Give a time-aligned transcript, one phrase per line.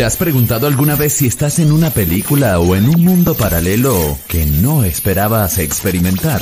[0.00, 4.16] ¿Te has preguntado alguna vez si estás en una película o en un mundo paralelo
[4.28, 6.40] que no esperabas experimentar?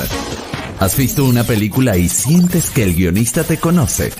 [0.79, 4.11] ¿Has visto una película y sientes que el guionista te conoce?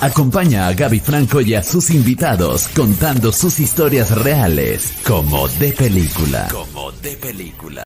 [0.00, 6.48] Acompaña a Gaby Franco y a sus invitados contando sus historias reales como de película.
[6.50, 7.82] Como de película.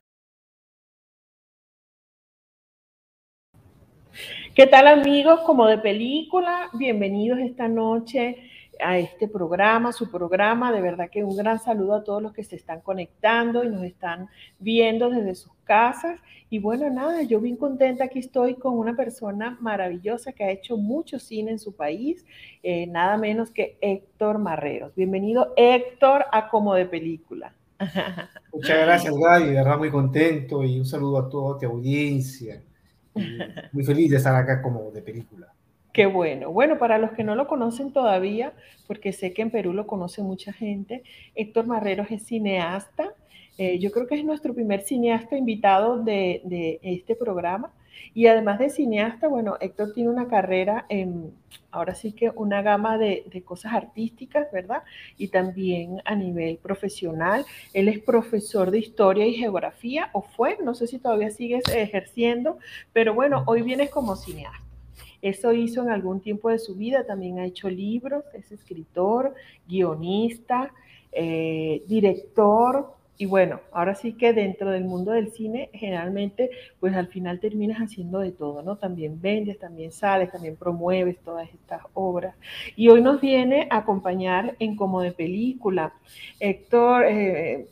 [4.55, 5.41] ¿Qué tal amigos?
[5.45, 8.47] Como de película, bienvenidos esta noche
[8.79, 10.71] a este programa, su programa.
[10.71, 13.83] De verdad que un gran saludo a todos los que se están conectando y nos
[13.83, 16.19] están viendo desde sus casas.
[16.49, 20.77] Y bueno, nada, yo bien contenta, aquí estoy con una persona maravillosa que ha hecho
[20.77, 22.25] mucho cine en su país,
[22.63, 24.95] eh, nada menos que Héctor Marreros.
[24.95, 27.53] Bienvenido Héctor a Como de Película.
[28.53, 32.63] Muchas gracias Gaby, de verdad muy contento y un saludo a toda tu audiencia.
[33.71, 35.51] Muy feliz de estar acá como de película.
[35.97, 36.51] Qué bueno.
[36.51, 38.53] Bueno, para los que no lo conocen todavía,
[38.85, 41.01] porque sé que en Perú lo conoce mucha gente,
[41.33, 43.15] Héctor Marreros es cineasta.
[43.57, 47.71] Eh, yo creo que es nuestro primer cineasta invitado de, este programa.
[48.13, 51.33] Y además de cineasta, bueno, Héctor tiene una carrera en,
[51.71, 54.83] ahora sí que una gama de, de, cosas artísticas, ¿verdad?
[55.17, 57.43] Y también a nivel profesional.
[57.73, 62.59] Él es profesor de historia y geografía, o fue, no sé si todavía sigues ejerciendo,
[62.93, 64.66] pero bueno, hoy vienes como cineasta.
[65.21, 69.33] Eso hizo en algún tiempo de su vida, también ha hecho libros, es escritor,
[69.67, 70.73] guionista,
[71.11, 77.07] eh, director, y bueno, ahora sí que dentro del mundo del cine, generalmente, pues al
[77.07, 78.77] final terminas haciendo de todo, ¿no?
[78.77, 82.35] También vendes, también sales, también promueves todas estas obras.
[82.75, 85.93] Y hoy nos viene a acompañar en Como de Película.
[86.39, 87.67] Héctor, eh,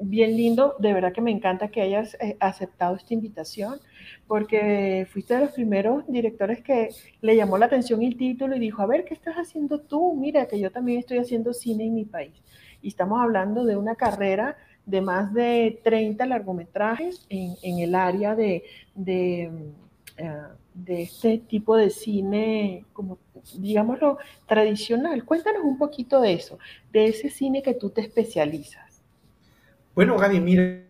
[0.00, 3.80] bien lindo, de verdad que me encanta que hayas eh, aceptado esta invitación
[4.26, 6.88] porque fuiste de los primeros directores que
[7.20, 10.14] le llamó la atención el título y dijo, a ver, ¿qué estás haciendo tú?
[10.14, 12.34] Mira, que yo también estoy haciendo cine en mi país.
[12.82, 14.56] Y estamos hablando de una carrera
[14.86, 18.62] de más de 30 largometrajes en, el área eh,
[18.94, 19.50] de,
[20.86, 23.18] este tipo de cine, como
[23.54, 25.24] digámoslo, tradicional.
[25.24, 26.58] Cuéntanos un poquito de eso,
[26.92, 28.83] de ese cine que tú te especializas.
[29.94, 30.82] Bueno, Gaby, mira,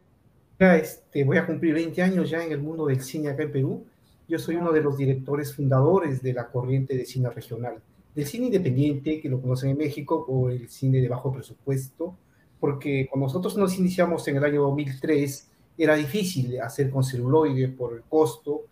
[0.58, 3.84] este, voy a cumplir 20 años ya en el mundo del cine acá en Perú.
[4.26, 7.82] Yo soy uno de los directores fundadores de la corriente de cine regional,
[8.14, 12.16] del cine independiente, que lo conocen en México, o el cine de bajo presupuesto,
[12.58, 17.92] porque cuando nosotros nos iniciamos en el año 2003, era difícil hacer con celuloide por
[17.92, 18.62] el costo,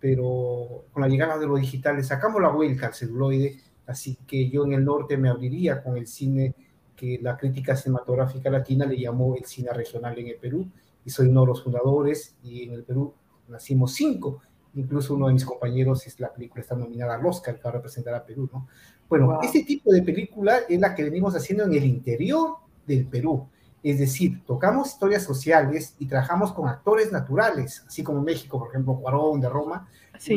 [0.00, 4.48] pero con la llegada de lo digital le sacamos la vuelta al celuloide, así que
[4.48, 6.54] yo en el norte me abriría con el cine
[6.96, 10.68] que la crítica cinematográfica latina le llamó el cine regional en el Perú,
[11.04, 13.14] y soy uno de los fundadores, y en el Perú
[13.48, 14.40] nacimos cinco,
[14.74, 17.74] incluso uno de mis compañeros es la película está nominada al Oscar, que va a
[17.74, 18.68] representar a Perú, ¿no?
[19.08, 23.48] Bueno, este tipo de película es la que venimos haciendo en el interior del Perú,
[23.82, 28.94] es decir, tocamos historias sociales y trabajamos con actores naturales, así como México, por ejemplo,
[28.94, 29.88] Cuarón de Roma,
[30.18, 30.36] sí.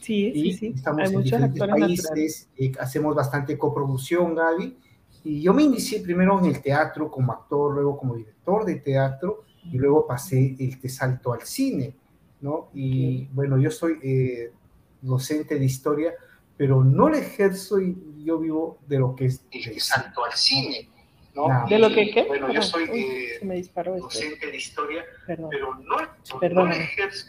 [0.00, 0.66] Sí, sí, sí.
[0.76, 4.78] Estamos en diferentes países, eh, hacemos bastante coproducción, Gaby,
[5.26, 9.42] y yo me inicié primero en el teatro como actor, luego como director de teatro,
[9.64, 11.96] y luego pasé el salto al cine,
[12.40, 12.68] ¿no?
[12.72, 14.52] Y bueno, yo soy eh,
[15.00, 16.14] docente de historia,
[16.56, 20.90] pero no le ejerzo y yo vivo de lo que es el salto al cine.
[21.34, 21.48] ¿no?
[21.68, 22.22] ¿De lo que qué?
[22.28, 26.84] Bueno, yo soy eh, me disparó docente de historia, pero no, Perdóname.
[26.84, 27.26] ejerzo.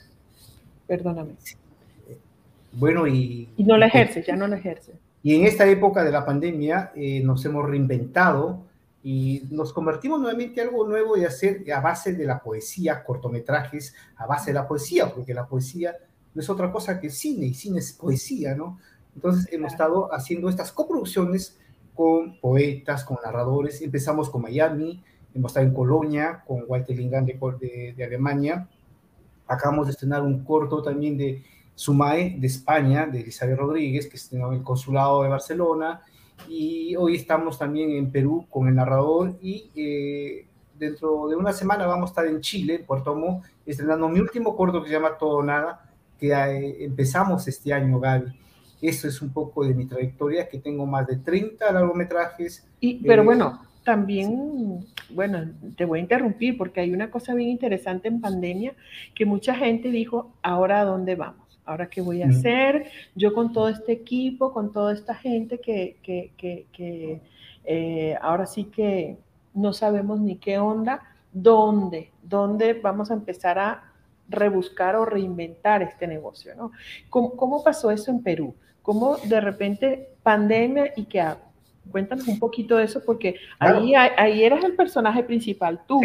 [0.86, 1.32] Perdóname.
[2.74, 3.50] Bueno, y...
[3.58, 4.94] Y no la ejerce, ya no la ejerce.
[5.28, 8.64] Y en esta época de la pandemia eh, nos hemos reinventado
[9.04, 13.94] y nos convertimos nuevamente en algo nuevo de hacer a base de la poesía, cortometrajes
[14.16, 15.98] a base de la poesía, porque la poesía
[16.34, 18.80] no es otra cosa que cine, y cine es poesía, ¿no?
[19.16, 21.60] Entonces hemos estado haciendo estas coproducciones
[21.94, 23.82] con poetas, con narradores.
[23.82, 25.04] Empezamos con Miami,
[25.36, 28.70] hemos estado en Colonia, con Walter Lingan de, de, Alemania.
[29.46, 31.44] Acabamos de estrenar un corto también de
[31.78, 36.02] Sumae de España, de Elizabeth Rodríguez, que estrenó en el consulado de Barcelona
[36.50, 41.86] y hoy estamos también en Perú con el narrador y eh, dentro de una semana
[41.86, 45.44] vamos a estar en Chile, Puerto Montt, estrenando mi último corto que se llama Todo
[45.44, 45.88] Nada,
[46.20, 48.32] que eh, empezamos este año, Gaby.
[48.82, 52.68] Eso es un poco de mi trayectoria, que tengo más de 30 largometrajes.
[52.80, 57.50] Y, pero eh, bueno, también, bueno, te voy a interrumpir porque hay una cosa bien
[57.50, 58.74] interesante en pandemia,
[59.14, 63.52] que mucha gente dijo, ahora a dónde vamos ahora qué voy a hacer, yo con
[63.52, 65.98] todo este equipo, con toda esta gente que,
[67.66, 69.18] eh, ahora sí que
[69.54, 72.12] no sabemos ni qué onda, ¿dónde?
[72.24, 73.92] ¿Dónde vamos a empezar a
[74.30, 76.56] rebuscar o reinventar este negocio?
[76.56, 76.72] ¿no?
[77.10, 78.56] ¿Cómo, pasó eso en Perú?
[78.82, 81.42] ¿Cómo de repente pandemia y qué hago?
[81.92, 86.02] Cuéntanos un poquito de eso, porque ahí, ahí eras el personaje principal, tú.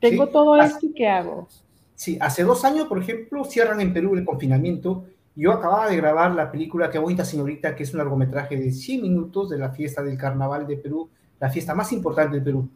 [0.00, 1.48] Tengo todo esto y ¿qué hago?
[1.94, 5.04] Sí, hace dos años, por ejemplo, cierran en Perú el confinamiento.
[5.36, 9.02] Yo acababa de grabar la película Qué bonita señorita, que es un largometraje de 100
[9.02, 11.08] minutos de la fiesta del carnaval de Perú,
[11.40, 12.68] la fiesta más importante de Perú.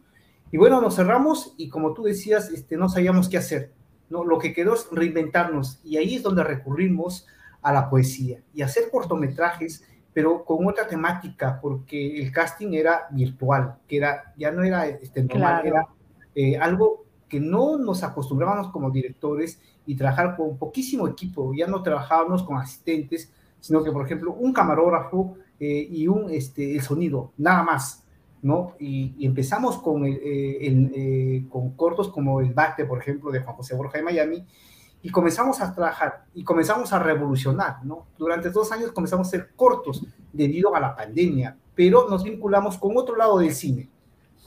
[0.51, 3.71] Y bueno, nos cerramos y como tú decías, este, no sabíamos qué hacer.
[4.09, 4.23] ¿no?
[4.23, 7.27] Lo que quedó es reinventarnos y ahí es donde recurrimos
[7.61, 9.83] a la poesía y hacer cortometrajes,
[10.13, 15.23] pero con otra temática, porque el casting era virtual, que era, ya no era este,
[15.23, 15.87] normal, era
[16.33, 21.81] eh, algo que no nos acostumbrábamos como directores y trabajar con poquísimo equipo, ya no
[21.81, 27.31] trabajábamos con asistentes, sino que, por ejemplo, un camarógrafo eh, y un, este, el sonido,
[27.37, 28.03] nada más.
[28.41, 28.75] ¿no?
[28.79, 33.55] Y, empezamos con, el, eh, eh, con cortos como El Bate, por ejemplo, de Juan
[33.55, 34.45] José Borja de Miami,
[35.01, 38.07] y comenzamos a trabajar y comenzamos a revolucionar, ¿no?
[38.17, 42.97] Durante dos años comenzamos a ser cortos debido a la pandemia, pero nos vinculamos con
[42.97, 43.89] otro lado del cine,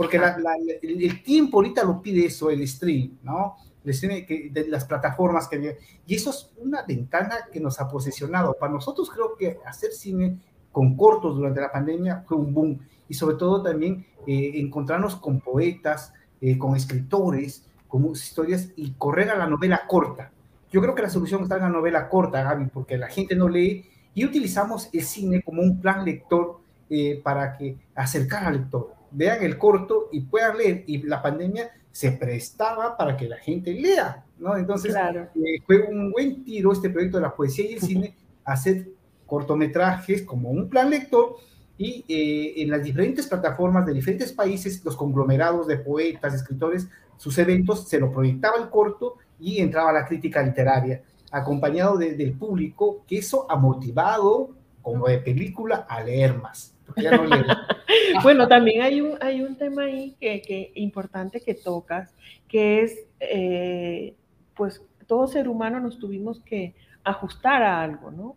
[0.02, 0.20] porque
[0.82, 3.56] el, tiempo ahorita lo pide eso, el stream, ¿no?
[3.84, 5.78] El cine que, de las plataformas que.
[6.06, 8.56] Y eso es una ventana que nos ha posicionado.
[8.58, 10.38] Para nosotros creo que hacer cine
[10.70, 12.78] con cortos durante la pandemia fue un boom
[13.08, 19.31] y sobre todo también eh, encontrarnos con poetas, eh, con escritores, con historias y correr
[19.31, 20.32] a la novela corta.
[20.70, 23.49] Yo creo que la solución está en la novela corta, Gaby, porque la gente no
[23.49, 23.84] lee
[24.14, 29.01] y utilizamos el cine como un plan lector eh, para que acercar al lector.
[29.12, 30.85] Vean el corto y puedan leer.
[30.87, 34.56] Y la pandemia se prestaba para que la gente lea, ¿no?
[34.56, 34.94] Entonces,
[35.67, 38.88] fue un buen tiro este proyecto de la poesía y el cine, hacer
[39.26, 41.37] cortometrajes como un plan lector
[41.79, 47.37] y eh, en las diferentes plataformas de diferentes países, los conglomerados de poetas, escritores, sus
[47.38, 53.19] eventos se lo proyectaba el corto y entraba la crítica literaria, acompañado del público, que
[53.19, 54.50] eso ha motivado,
[54.82, 56.72] como de película, a leer más.
[58.23, 62.14] bueno, también hay un, hay un tema ahí que, que importante que tocas,
[62.49, 64.14] que es, eh,
[64.55, 66.75] pues, todo ser humano nos tuvimos que
[67.05, 68.37] ajustar a algo, ¿no?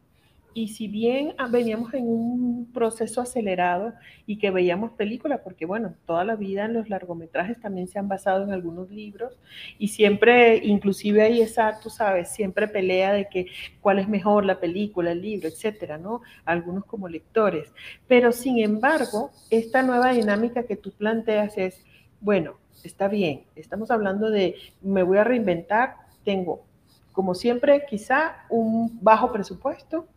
[0.58, 3.94] Y si bien ah, veníamos en un proceso acelerado
[4.26, 8.08] y que veíamos películas, porque bueno, toda la vida en los largometrajes también se han
[8.08, 9.38] basado en algunos libros
[9.78, 13.48] y siempre, inclusive hay esa, tú sabes, siempre pelea de que
[13.82, 16.22] cuál es mejor, la película, el libro, etcétera, ¿no?
[16.46, 17.74] Algunos como lectores.
[18.08, 21.84] Pero sin embargo, esta nueva dinámica que tú planteas es,
[22.22, 22.54] bueno,
[22.86, 26.64] está bien, estamos hablando de me voy a reinventar, tengo
[27.12, 30.08] como siempre quizá un bajo presupuesto,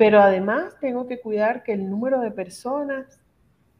[0.00, 3.20] pero además tengo que cuidar que el número de personas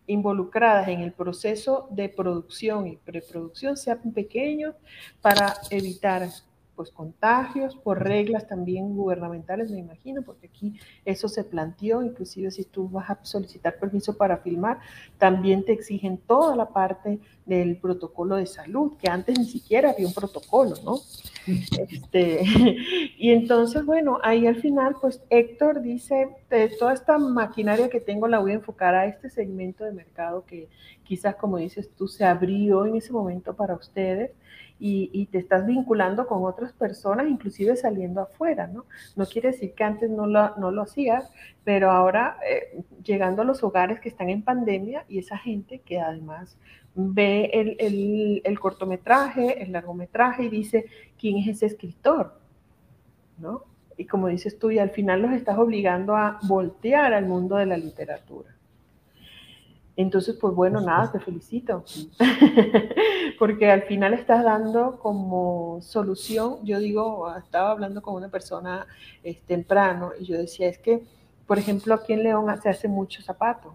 [0.06, 4.74] involucradas en el proceso de producción y preproducción sea pequeño
[5.22, 6.28] para evitar
[6.76, 12.64] pues contagios por reglas también gubernamentales, me imagino, porque aquí eso se planteó, inclusive si
[12.64, 14.80] tú vas a solicitar permiso para filmar,
[15.16, 20.06] también te exigen toda la parte del protocolo de salud, que antes ni siquiera había
[20.06, 21.00] un protocolo, ¿no?
[21.88, 22.42] Este,
[23.18, 26.28] y entonces, bueno, ahí al final, pues Héctor dice,
[26.78, 30.68] toda esta maquinaria que tengo la voy a enfocar a este segmento de mercado que
[31.02, 34.32] quizás, como dices tú, se abrió en ese momento para ustedes
[34.82, 38.86] y, te estás vinculando con otras personas, inclusive saliendo afuera, ¿no?
[39.14, 41.30] No quiere decir que antes no lo, no lo hacías,
[41.64, 46.00] pero ahora eh, llegando a los hogares que están en pandemia y esa gente que
[46.00, 46.56] además
[46.94, 50.86] ve el, el, el, cortometraje, el largometraje y dice,
[51.18, 52.40] ¿quién es ese escritor?
[53.38, 53.64] ¿No?
[53.96, 57.66] Y como dices tú, y al final los estás obligando a voltear al mundo de
[57.66, 58.56] la literatura.
[59.96, 61.84] Entonces, pues bueno, nada, te felicito,
[63.38, 68.86] porque al final estás dando como solución, yo digo, estaba hablando con una persona
[69.22, 71.02] este, temprano y yo decía, es que,
[71.50, 73.74] por ejemplo, aquí en León se hace mucho zapato.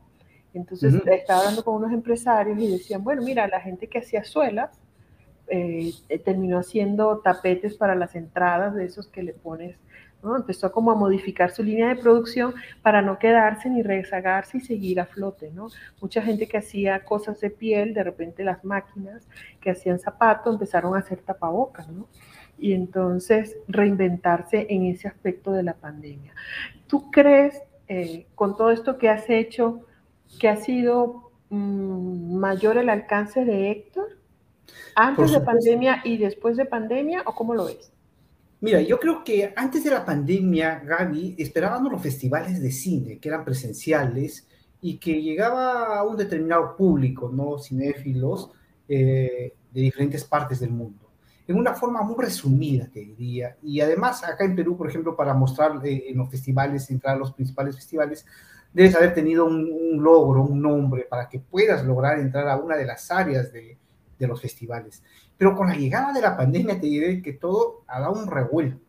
[0.53, 4.79] Entonces, estaba hablando con unos empresarios y decían, bueno, mira, la gente que hacía suelas
[5.49, 5.91] eh,
[6.23, 9.75] terminó haciendo tapetes para las entradas de esos que le pones
[10.23, 14.99] Empezó como a modificar su línea de producción para no quedarse ni rezagarse y seguir
[14.99, 15.67] a flote, ¿no?
[16.01, 19.27] Mucha gente que hacía cosas de piel, de repente las máquinas
[19.59, 22.07] que hacían zapatos empezaron a hacer tapabocas, ¿no?
[22.57, 26.33] Y entonces reinventarse en ese aspecto de la pandemia.
[26.87, 29.81] ¿Tú crees, eh, con todo esto que has hecho,
[30.39, 34.17] que ha sido mm, mayor el alcance de Héctor
[34.95, 37.91] antes de pandemia y después de pandemia o cómo lo ves?
[38.61, 43.29] Mira, yo creo que antes de la pandemia, Gaby, esperábamos los festivales de cine, que
[43.29, 44.47] eran presenciales
[44.81, 47.59] y que llegaba a un determinado público, ¿no?
[47.59, 48.51] Cinéfilos
[48.87, 51.04] eh, de diferentes partes del mundo.
[51.47, 53.55] En una forma muy resumida, te diría.
[53.61, 57.19] Y además, acá en Perú, por ejemplo, para mostrar eh, en los festivales, entrar a
[57.19, 58.25] los principales festivales,
[58.73, 62.85] debes haber tenido un, logro, un nombre para que puedas lograr entrar a una de
[62.85, 63.77] las áreas de,
[64.17, 65.03] de los festivales.
[65.37, 68.85] Pero con la llegada de la pandemia te diré que todo ha dado un revuelto.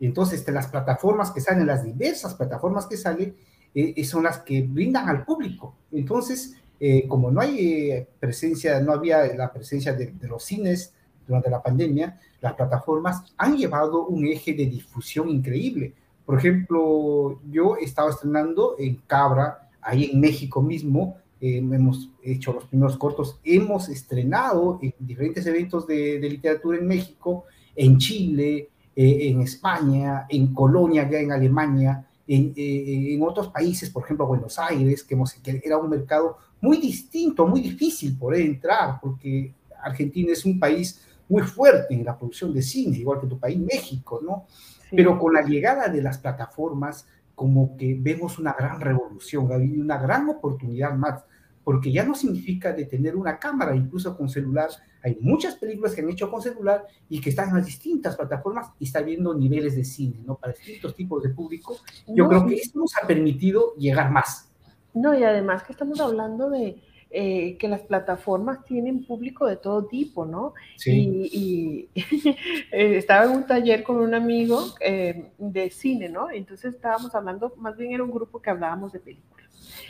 [0.00, 3.36] Entonces, de las plataformas que salen, las diversas plataformas que salen,
[3.74, 5.76] eh, son las que brindan al público.
[5.92, 10.94] Entonces, eh, como no hay eh, presencia, no había la presencia de, los cines
[11.26, 15.94] durante la pandemia, las plataformas han llevado un eje de difusión increíble.
[16.24, 22.96] Por ejemplo, yo estaba estrenando en Cabra, ahí en México mismo, hemos hecho los primeros
[22.96, 30.54] cortos, hemos estrenado en diferentes eventos de, literatura en México, en Chile, en España, en
[30.54, 35.60] Colonia, ya en Alemania, en, en, otros países, por ejemplo, Buenos Aires, que, hemos, que
[35.62, 39.52] era un mercado muy distinto, muy difícil poder entrar, porque
[39.82, 43.58] Argentina es un país muy fuerte en la producción de cine, igual que tu país,
[43.58, 44.46] México, ¿no?
[44.90, 49.46] Pero con la llegada de las plataformas, como que vemos una gran revolución,
[49.80, 51.24] una gran oportunidad más,
[51.64, 54.70] porque ya no significa de tener una cámara, incluso con celular.
[55.02, 58.70] Hay muchas películas que han hecho con celular y que están en las distintas plataformas
[58.78, 60.36] y está viendo niveles de cine, ¿no?
[60.36, 61.76] Para distintos tipos de público.
[62.06, 64.48] Yo creo que esto nos ha permitido llegar más.
[64.94, 69.86] No, y además que estamos hablando de eh, que las plataformas tienen público de todo
[69.86, 70.54] tipo, ¿no?
[70.76, 71.30] Sí.
[71.32, 71.88] Y,
[72.72, 76.30] eh, estaba en un taller con un amigo eh, de cine, ¿no?
[76.30, 79.46] Entonces estábamos hablando, más bien era un grupo que hablábamos de películas.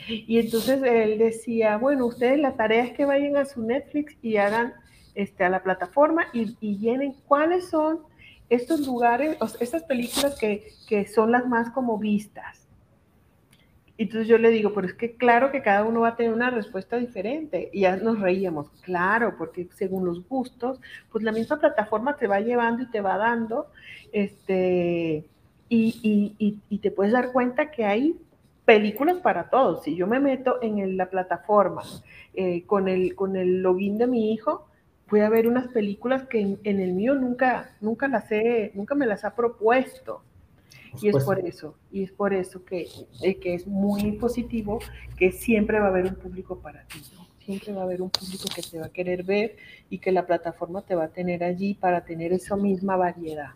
[0.07, 4.37] Y entonces él decía, bueno, ustedes la tarea es que vayan a su Netflix y
[4.37, 4.73] hagan
[5.15, 7.99] este, a la plataforma y, y llenen cuáles son
[8.47, 12.66] estos lugares, estas películas que, que son las más como vistas
[13.97, 16.51] entonces yo le digo, pero es que claro que cada uno va a tener una
[16.51, 17.69] respuesta diferente.
[17.73, 20.79] Y ya nos reíamos, claro, porque según los gustos,
[21.11, 23.67] pues la misma plataforma te va llevando y te va dando,
[24.11, 25.25] este,
[25.69, 28.15] y, y, y, te puedes dar cuenta que hay
[28.65, 29.83] películas para todos.
[29.83, 31.81] Si yo me meto en la plataforma
[32.35, 34.67] eh, con, el, con el login de mi hijo,
[35.09, 38.93] voy a ver unas películas que en, en, el mío nunca, nunca las he, nunca
[38.93, 40.21] me las ha propuesto
[41.01, 42.87] y es por eso, y es por eso que,
[43.21, 44.79] eh, que es muy positivo
[45.17, 47.01] que siempre va a haber un público para ti,
[47.39, 49.55] Siempre va a haber un público que te va a querer ver
[49.89, 53.51] y que la plataforma te va a tener allí para tener esa misma variedad.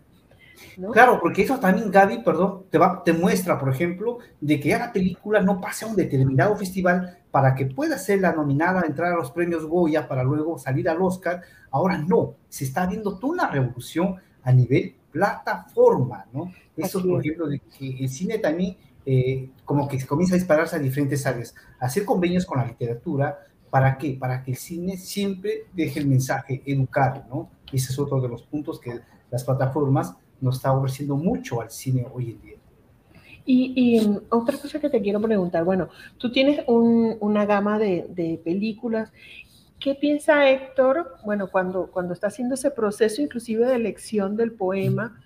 [0.93, 4.79] Claro, porque eso también, Gaby, perdón, te, va, te muestra, por ejemplo, de que ya
[4.79, 9.11] la película no pase a un determinado festival para que pueda ser la nominada, entrar
[9.11, 11.41] a los premios Goya para luego salir al Oscar.
[11.69, 16.51] Ahora no, se está viendo toda una revolución a nivel plataforma, ¿no?
[16.75, 20.79] Eso, por ejemplo, de que el cine también eh, como que comienza a dispararse a
[20.79, 23.39] diferentes áreas, hacer convenios con la literatura,
[23.69, 24.15] ¿para qué?
[24.19, 27.49] Para que el cine siempre deje el mensaje, educar, ¿no?
[27.71, 28.99] Ese es otro de los puntos que
[29.31, 32.55] las plataformas nos están ofreciendo mucho al cine hoy en día.
[33.43, 39.11] Y, otra cosa que te quiero preguntar, bueno, tú tienes una gama de, de, películas.
[39.81, 45.19] ¿Qué piensa Héctor, bueno, cuando, cuando está haciendo ese proceso inclusive de elección del poema?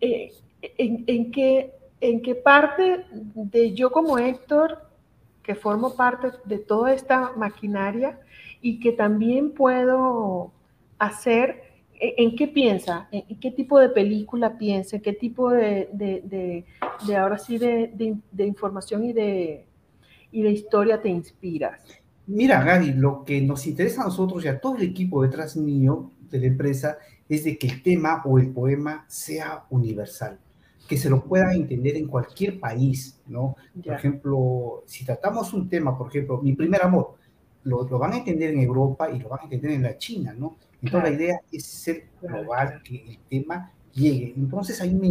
[0.00, 0.32] Eh,
[0.78, 4.90] en, qué, en qué parte de yo como Héctor,
[5.44, 8.18] que formo parte de toda esta maquinaria
[8.60, 10.50] y que también puedo
[10.98, 11.62] hacer,
[12.00, 13.08] ¿en qué piensa?
[13.12, 14.96] ¿En qué tipo de película piensa?
[14.96, 16.64] ¿En qué tipo de, de,
[17.06, 17.92] de, ahora sí, de,
[18.38, 19.66] información y de,
[20.32, 22.03] y de historia te inspiras?
[22.26, 26.10] Mira, Gaby, lo que nos interesa a nosotros y a todo el equipo detrás mío
[26.30, 30.38] de la empresa es de que el tema o el poema sea universal
[30.88, 33.56] que se lo pueda entender en cualquier país, ¿no?
[33.82, 37.14] Por ejemplo, si tratamos un tema, por ejemplo, mi primer amor,
[37.64, 40.34] lo, lo, van a entender en Europa y lo van a entender en la China,
[40.36, 40.56] ¿no?
[40.82, 44.34] Entonces la idea es ser global, que el tema llegue.
[44.36, 45.08] Entonces ahí me,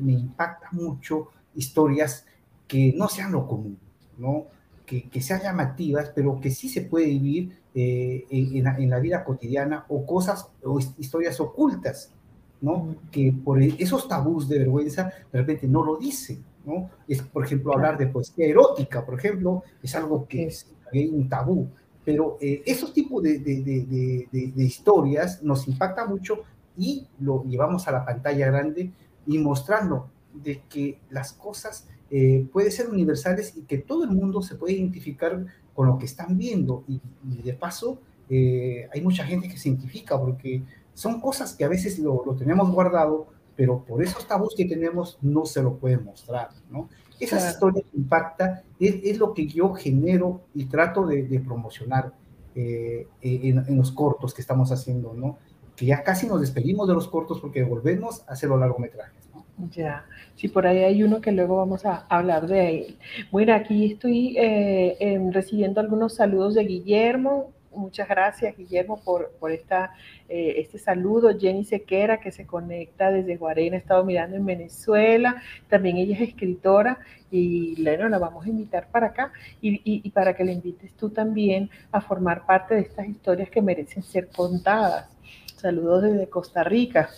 [0.00, 2.24] me, impacta mucho historias
[2.68, 3.76] que no sean lo común,
[4.18, 4.46] ¿no?
[4.86, 9.00] Que, que sean llamativas, pero que sí se puede vivir eh, en, la, en, la,
[9.00, 12.12] vida cotidiana o cosas o historias ocultas
[12.60, 12.96] ¿no?
[13.10, 16.90] Que por e, esos tabús de vergüenza de repente no lo dicen, ¿no?
[17.06, 20.66] Es, por ejemplo, hablar de poesía erótica, por ejemplo, es algo que es
[21.12, 21.68] un tabú,
[22.04, 26.42] pero eh, esos tipos de, de, de, historias nos impacta mucho
[26.76, 28.92] y lo llevamos a la pantalla grande
[29.26, 34.42] y mostrando de que las cosas eh, pueden ser universales y que todo el mundo
[34.42, 35.44] se puede identificar
[35.74, 37.00] con lo que están viendo y,
[37.42, 40.62] de paso eh, hay mucha gente que se identifica porque
[40.94, 45.18] son cosas que a veces lo, lo, tenemos guardado, pero por esos tabús que tenemos
[45.20, 46.88] no se lo pueden mostrar, ¿no?
[47.20, 52.12] Esas historias que impacta es, es, lo que yo genero y trato de, de promocionar
[52.54, 55.38] eh, en, en, los cortos que estamos haciendo, ¿no?
[55.74, 59.25] Que ya casi nos despedimos de los cortos porque volvemos a hacer los largometrajes.
[59.58, 62.98] Ya, sí, por ahí hay uno que luego vamos a hablar de él.
[63.30, 67.52] Bueno, aquí estoy eh, em, recibiendo algunos saludos de Guillermo.
[67.74, 69.94] Muchas gracias, Guillermo, por, por esta,
[70.28, 71.38] eh, este saludo.
[71.38, 75.42] Jenny Sequera, que se conecta desde Guarena, estado mirando en Venezuela.
[75.70, 76.98] También ella es escritora
[77.30, 79.32] y bueno, la vamos a invitar para acá
[79.62, 83.62] y, y para que la invites tú también a formar parte de estas historias que
[83.62, 85.08] merecen ser contadas.
[85.56, 87.08] Saludos desde Costa Rica.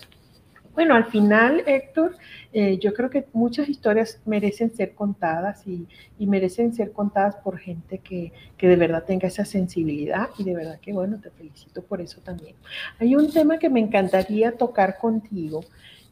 [0.78, 2.16] Bueno, al final, Héctor,
[2.52, 5.88] eh, yo creo que muchas historias merecen ser contadas y,
[6.24, 10.92] merecen ser contadas por gente que, de verdad tenga esa sensibilidad y de verdad que,
[10.92, 12.54] bueno, te felicito por eso también.
[13.00, 15.64] Hay un tema que me encantaría tocar contigo,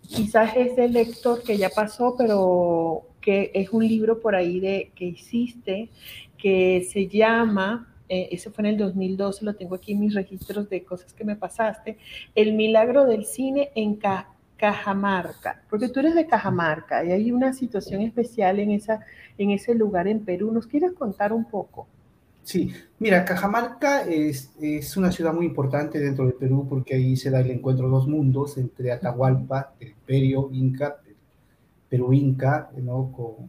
[0.09, 4.91] quizás es el Héctor que ya pasó, pero que es un libro por ahí de,
[4.97, 5.91] que existe,
[6.37, 10.69] que se llama eh, ese fue en el 2012, lo tengo aquí en mis registros
[10.69, 11.99] de cosas que me pasaste,
[12.35, 17.53] El milagro del cine en, Ca Cajamarca, porque tú eres de Cajamarca y hay una
[17.53, 19.01] situación especial en, esa,
[19.37, 20.51] en ese lugar en Perú.
[20.51, 21.87] ¿Nos quieres contar un poco?
[22.43, 27.29] Sí, mira, Cajamarca es, es, una ciudad muy importante dentro de Perú porque ahí se
[27.29, 30.97] da el encuentro de dos mundos entre Atahualpa, el imperio inca,
[31.89, 33.13] Perú inca, ¿no?
[33.13, 33.49] con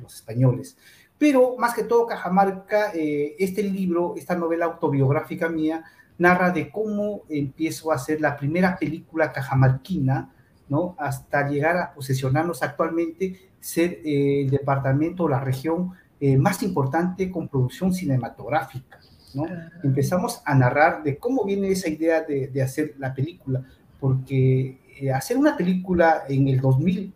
[0.00, 0.78] los españoles.
[1.18, 5.84] Pero más que todo Cajamarca, eh, este libro, esta novela autobiográfica mía,
[6.18, 10.32] narra de cómo empiezo a hacer la primera película cajamarquina
[10.68, 10.96] ¿no?
[10.98, 17.30] hasta llegar a posesionarnos actualmente, ser eh, el departamento o la región eh, más importante
[17.30, 18.98] con producción cinematográfica.
[19.34, 19.46] ¿no?
[19.82, 23.64] Empezamos a narrar de cómo viene esa idea de, de hacer la película,
[24.00, 27.12] porque eh, hacer una película en el 2000,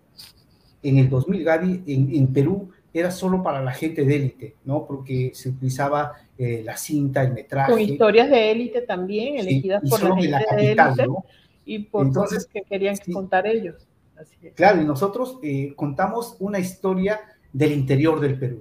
[0.82, 4.84] en el 2000, Gaby, en, en Perú, era solo para la gente de élite, ¿no?
[4.84, 7.70] Porque se utilizaba la cinta, el metraje.
[7.70, 11.06] Con historias de élite también, elegidas por la gente de élite.
[11.06, 11.24] ¿no?
[11.70, 13.86] Y por Entonces, que querían contar ellos.
[14.56, 17.20] Claro, y nosotros eh, contamos una historia
[17.52, 18.60] del interior del Perú.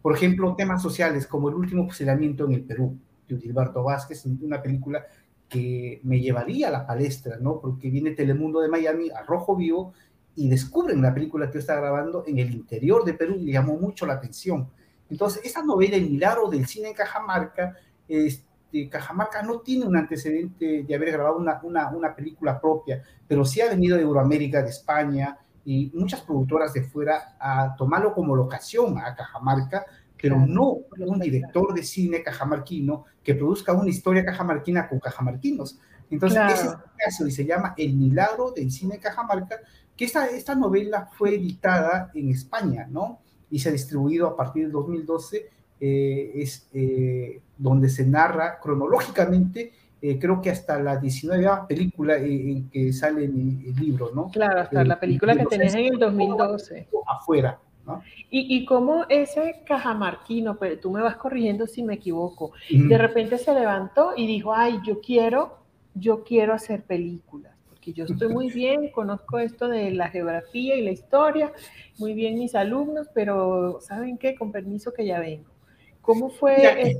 [0.00, 2.96] Por ejemplo, temas sociales como el último fusilamiento en el Perú
[3.28, 5.04] de Gilberto Vázquez, una película
[5.46, 7.60] que me llevaría a la palestra, ¿no?
[7.60, 9.92] Porque viene Telemundo de Miami a rojo vivo
[10.34, 13.52] y descubren la película que yo estaba grabando en el interior de Perú y le
[13.52, 14.68] llamó mucho la atención.
[15.10, 17.76] Entonces, esa novela, El milagro del cine en Cajamarca,
[18.08, 18.42] es,
[18.90, 23.60] Cajamarca no tiene un antecedente de haber grabado una, una, una, película propia, pero sí
[23.60, 28.98] ha venido de Euroamérica, de España y muchas productoras de fuera a tomarlo como locación
[28.98, 29.86] a Cajamarca,
[30.20, 35.78] pero no un director de cine cajamarquino que produzca una historia cajamarquina con cajamarquinos.
[36.10, 39.60] Entonces, ese es el caso y se llama El milagro del cine Cajamarca,
[39.96, 43.20] que esta, esta novela fue editada en España, ¿no?
[43.50, 45.50] Y se ha distribuido a partir del 2012
[45.80, 52.70] eh, es eh, donde se narra cronológicamente, eh, creo que hasta la 19 película en
[52.70, 54.30] que sale el, el, libro, ¿no?
[54.30, 56.88] Claro, hasta la película que tenés en el 2012.
[57.06, 57.58] Afuera.
[57.84, 58.02] ¿no?
[58.30, 63.38] Y, y cómo ese cajamarquino, pero tú me vas corrigiendo si me equivoco, de repente
[63.38, 65.58] se levantó y dijo, ay, yo quiero,
[65.94, 70.82] yo quiero hacer películas porque yo estoy muy bien, conozco esto de la geografía y
[70.82, 71.52] la historia,
[71.98, 74.34] muy bien mis alumnos, pero ¿saben qué?
[74.34, 75.57] Con permiso que ya vengo.
[76.02, 76.96] ¿Cómo fue?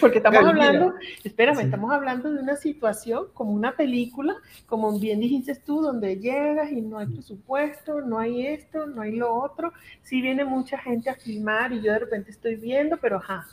[0.00, 5.54] Porque estamos hablando, espérame, estamos hablando de una situación como una película, como bien dijiste
[5.54, 9.72] tú, donde llegas y no hay presupuesto, no hay esto, no hay lo otro.
[10.02, 13.46] Sí viene mucha gente a filmar y yo de repente estoy viendo, pero ajá,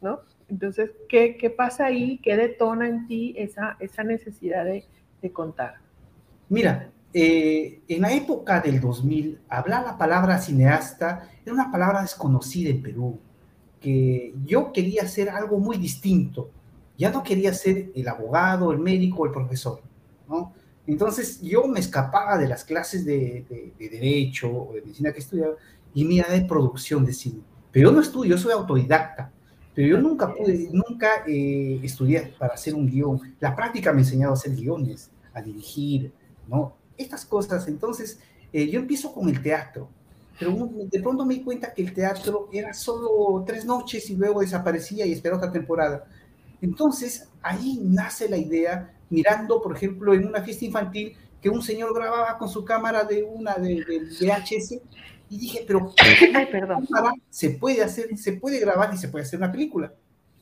[0.00, 0.20] ¿no?
[0.48, 2.18] Entonces, ¿qué, qué pasa ahí?
[2.22, 4.84] ¿Qué detona en ti esa, esa necesidad de,
[5.22, 5.76] de contar?
[6.48, 12.70] Mira, eh, en la época del 2000, hablar la palabra cineasta era una palabra desconocida
[12.70, 13.20] en Perú
[13.80, 16.50] que yo quería hacer algo muy distinto.
[16.98, 19.80] Ya no quería ser el abogado, el médico, el profesor,
[20.28, 20.54] ¿no?
[20.88, 25.54] Entonces yo me escapaba de las clases de, derecho o de medicina que estudiaba
[25.94, 27.42] y me iba de producción de cine.
[27.70, 29.30] Pero yo no estudio, yo soy autodidacta.
[29.72, 33.20] Pero yo nunca pude, nunca eh, estudié para hacer un guion.
[33.38, 36.12] La práctica me ha enseñado a hacer guiones, a dirigir,
[36.48, 36.74] ¿no?
[36.96, 37.68] Estas cosas.
[37.68, 38.20] Entonces,
[38.52, 39.88] eh, yo empiezo con el teatro
[40.38, 44.40] pero de pronto me di cuenta que el teatro era solo tres noches y luego
[44.40, 46.06] desaparecía y esperaba otra temporada.
[46.60, 51.94] Entonces ahí nace la idea, mirando, por ejemplo, en una fiesta infantil, que un señor
[51.94, 54.80] grababa con su cámara de una de, de VHS
[55.28, 55.92] y dije, pero
[56.34, 56.86] Ay, perdón.
[57.30, 59.92] se puede hacer, se puede grabar y se puede hacer una película.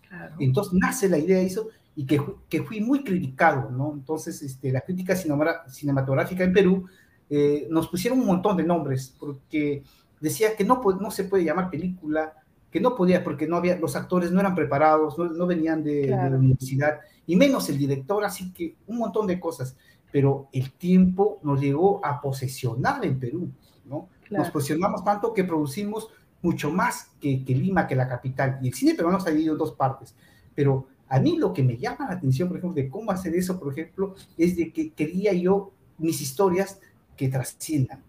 [0.08, 0.36] Claro.
[0.38, 3.92] Entonces nace la idea de eso y que, que fui muy criticado, ¿no?
[3.92, 6.86] Entonces, este, la crítica cinematográfica en Perú
[7.28, 9.82] eh, nos pusieron un montón de nombres, porque
[10.20, 12.34] decía que no, no se puede llamar película,
[12.70, 16.28] que no podía, porque no había, los actores no eran preparados, no, venían de, la
[16.28, 19.76] universidad, y menos el director, así que un montón de cosas.
[20.10, 23.50] pero el tiempo nos llegó a posesionar en Perú,
[23.84, 24.08] ¿no?
[24.30, 26.08] Nos posesionamos tanto que producimos
[26.42, 28.58] mucho más que, que, Lima, que la capital.
[28.62, 30.14] Y el cine peruano se ha dividido en dos partes.
[30.54, 33.60] Pero a mí lo que me llama la atención, por ejemplo, de cómo hacer eso,
[33.60, 36.80] por ejemplo, es de que quería yo mis historias
[37.18, 38.02] que trasciendan.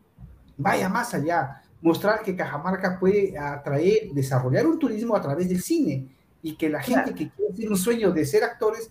[0.56, 6.08] Vaya más allá, mostrar que Cajamarca puede atraer, desarrollar un turismo a través del cine
[6.42, 8.90] y que la gente que quiere tener un sueño de ser actores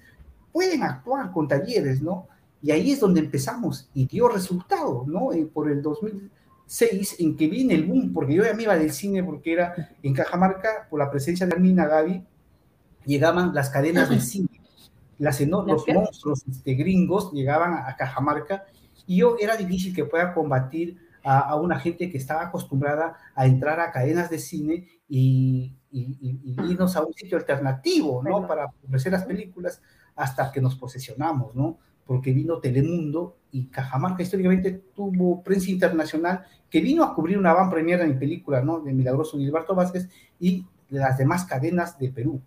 [0.53, 2.29] pueden actuar con talleres, ¿no?
[2.61, 5.33] Y ahí es donde empezamos y dio resultado, ¿no?
[5.33, 8.92] Eh, por el 2006, en que viene el boom, porque yo ya me iba del
[8.92, 12.27] cine porque era en Cajamarca, por la presencia de Armina Gaby,
[13.04, 14.48] llegaban las cadenas del cine.
[15.18, 18.64] Las, los monstruos este, gringos llegaban a, Cajamarca
[19.06, 23.78] y yo era difícil que pueda combatir a, una gente que estaba acostumbrada a entrar
[23.78, 28.46] a cadenas de cine y, irnos a un sitio alternativo, ¿no?
[28.46, 29.82] Para ofrecer las películas
[30.16, 31.78] hasta que nos posesionamos, ¿no?
[32.06, 37.70] Porque vino Telemundo y Cajamarca históricamente tuvo prensa internacional que vino a cubrir una van
[37.70, 38.80] premiera en película, ¿no?
[38.80, 40.08] De Milagroso Gilberto Vázquez
[40.40, 42.40] y las demás cadenas de Perú.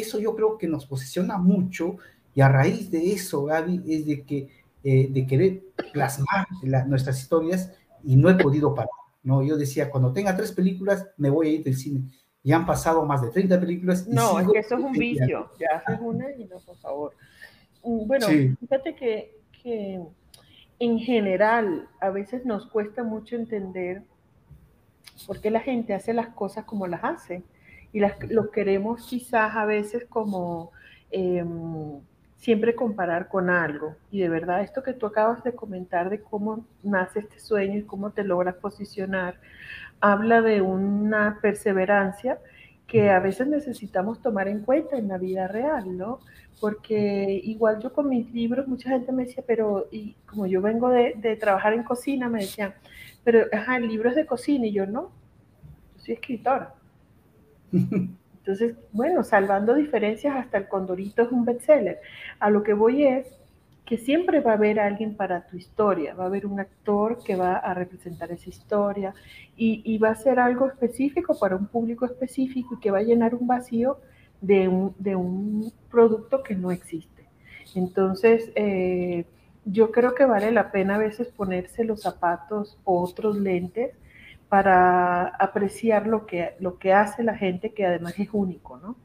[0.00, 1.96] Eso yo creo que nos posesiona mucho
[2.34, 4.48] y a raíz de eso, Gaby, es de que
[4.84, 6.46] eh, de querer plasmar
[6.86, 7.72] nuestras historias
[8.04, 8.90] y no he podido parar,
[9.24, 9.42] ¿no?
[9.42, 12.02] Yo decía, cuando tenga tres películas, me voy a ir del cine.
[12.44, 14.06] Ya han pasado más de 30 películas.
[14.06, 15.50] no, es que eso es un vicio.
[15.58, 17.12] Ya haces una y no, por favor.
[17.82, 20.00] Mm, bueno, fíjate que, que
[20.78, 24.04] en general a veces nos cuesta mucho entender
[25.26, 27.42] por qué la gente hace las cosas como las hace.
[27.92, 30.72] Y las, lo queremos quizás a veces como
[31.10, 32.00] em,
[32.36, 33.96] siempre comparar con algo.
[34.10, 37.82] Y de verdad, esto que tú acabas de comentar de cómo nace este sueño y
[37.82, 39.40] cómo te logras posicionar,
[40.00, 42.38] habla de una perseverancia
[42.86, 46.20] que a veces necesitamos tomar en cuenta en la vida real, ¿no?
[46.58, 50.88] Porque igual yo con mis libros, mucha gente me decía, pero, y como yo vengo
[50.88, 52.74] de, de trabajar en cocina, me decían,
[53.24, 55.10] pero, ajá, el libro es de cocina, y yo no,
[55.96, 56.74] yo soy escritora.
[57.72, 62.00] Entonces, bueno, salvando diferencias, hasta el Condorito es un bestseller.
[62.40, 63.26] A lo que voy es
[63.84, 67.36] que siempre va a haber alguien para tu historia, va a haber un actor que
[67.36, 69.14] va a representar esa historia
[69.56, 73.34] y, va a ser algo específico para un público específico y que va a llenar
[73.34, 73.98] un vacío
[74.42, 77.24] de un, producto que no existe.
[77.74, 79.24] Entonces, eh,
[79.64, 83.92] yo creo que vale la pena a veces ponerse los zapatos o otros lentes
[84.48, 88.96] para apreciar lo que, lo que hace la gente que además es único, ¿no?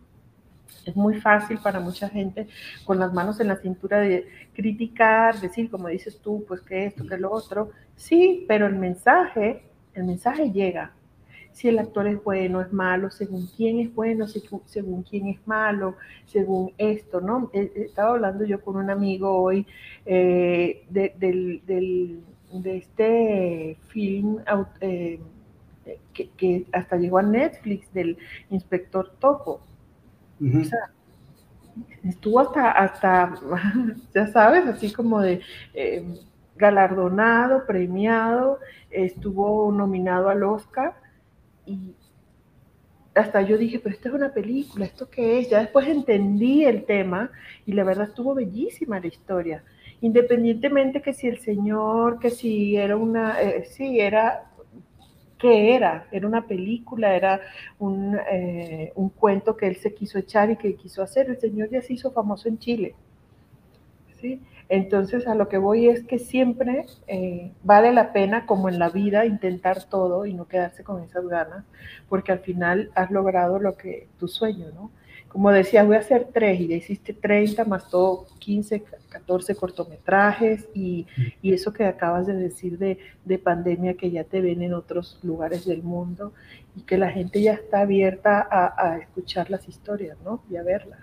[0.86, 2.48] Es muy fácil para mucha gente
[2.84, 7.06] con las manos en la cintura de criticar, decir, como dices tú, pues que esto,
[7.08, 7.72] que lo otro.
[7.96, 10.94] Sí, pero el mensaje, el mensaje llega.
[11.54, 15.96] Si el actor es bueno, es malo, según quién es bueno, según, quién es malo,
[16.26, 17.52] según esto, ¿no?
[17.54, 19.68] Estaba hablando yo con un amigo hoy
[20.06, 22.24] eh, del,
[22.62, 24.38] de este film
[24.82, 25.20] eh,
[26.14, 28.18] que, hasta llegó a Netflix del
[28.50, 29.62] inspector Topo.
[30.40, 30.92] O sea,
[32.04, 33.34] estuvo hasta, hasta,
[34.14, 35.42] ya sabes, así como de
[35.74, 36.06] eh,
[36.56, 40.96] galardonado, premiado, estuvo nominado al Oscar
[41.66, 41.96] y
[43.16, 45.50] hasta yo dije, pero esto es una película, ¿esto qué es?
[45.50, 47.32] Ya después entendí el tema
[47.66, 49.64] y la verdad estuvo bellísima la historia.
[50.04, 54.52] Independientemente que si el señor, que si era una, eh, sí, era
[55.40, 57.40] qué era, era una película, era
[58.30, 61.30] eh, un, cuento que él se quiso echar y que quiso hacer.
[61.30, 62.96] El señor ya se hizo famoso en Chile.
[64.20, 64.42] ¿sí?
[64.68, 68.90] Entonces a lo que voy es que siempre eh, vale la pena, como en la
[68.90, 71.64] vida, intentar todo y no quedarse con esas ganas,
[72.10, 74.92] porque al final has logrado lo que tu sueño, ¿no?
[75.34, 80.70] Como decía, voy a hacer tres y ya hiciste 30 más todo 15, 14 cortometrajes
[80.76, 81.08] y,
[81.42, 85.18] y eso que acabas de decir de, de, pandemia que ya te ven en otros
[85.24, 86.34] lugares del mundo
[86.76, 90.44] y que la gente ya está abierta a, a escuchar las historias, ¿no?
[90.52, 91.00] Y a verlas.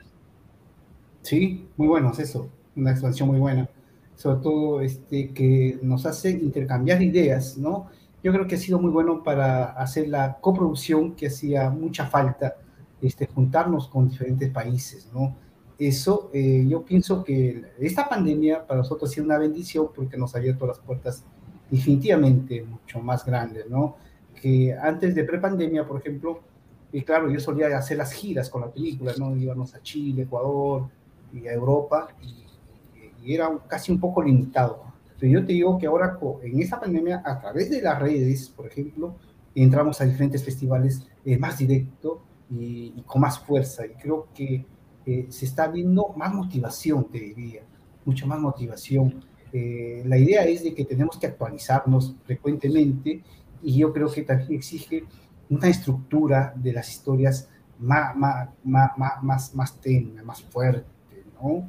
[1.23, 3.69] Sí, muy bueno es eso, una expansión muy buena.
[4.15, 7.89] Sobre todo este, que nos hace intercambiar ideas, ¿no?
[8.23, 12.55] Yo creo que ha sido muy bueno para hacer la coproducción que hacía mucha falta
[13.03, 15.37] este, juntarnos con diferentes países, ¿no?
[15.79, 20.35] Eso, eh, yo pienso que esta pandemia para nosotros ha sido una bendición porque nos
[20.35, 21.25] ha abierto las puertas
[21.71, 23.97] definitivamente mucho más grandes, ¿no?
[24.35, 26.41] Que antes de prepandemia, por ejemplo,
[26.93, 29.35] y claro, yo solía hacer las giras con la película, ¿no?
[29.37, 30.89] Íbamos a Chile, Ecuador
[31.33, 32.45] y a Europa y,
[33.23, 34.83] era casi un poco limitado.
[35.19, 38.67] Pero yo te digo que ahora en esta pandemia, a través de las redes, por
[38.67, 39.15] ejemplo,
[39.55, 43.87] entramos a diferentes festivales eh, más directo y, con más fuerza.
[43.87, 44.67] Y creo que
[45.07, 47.63] eh, se está viendo más motivación, te diría,
[48.05, 49.25] mucha más motivación.
[49.53, 53.23] Eh, la idea es de que tenemos que actualizarnos frecuentemente
[53.63, 55.05] y yo creo que también exige
[55.49, 60.87] una estructura de las historias más, más, más, más, más tenue, más fuerte,
[61.43, 61.69] ¿no?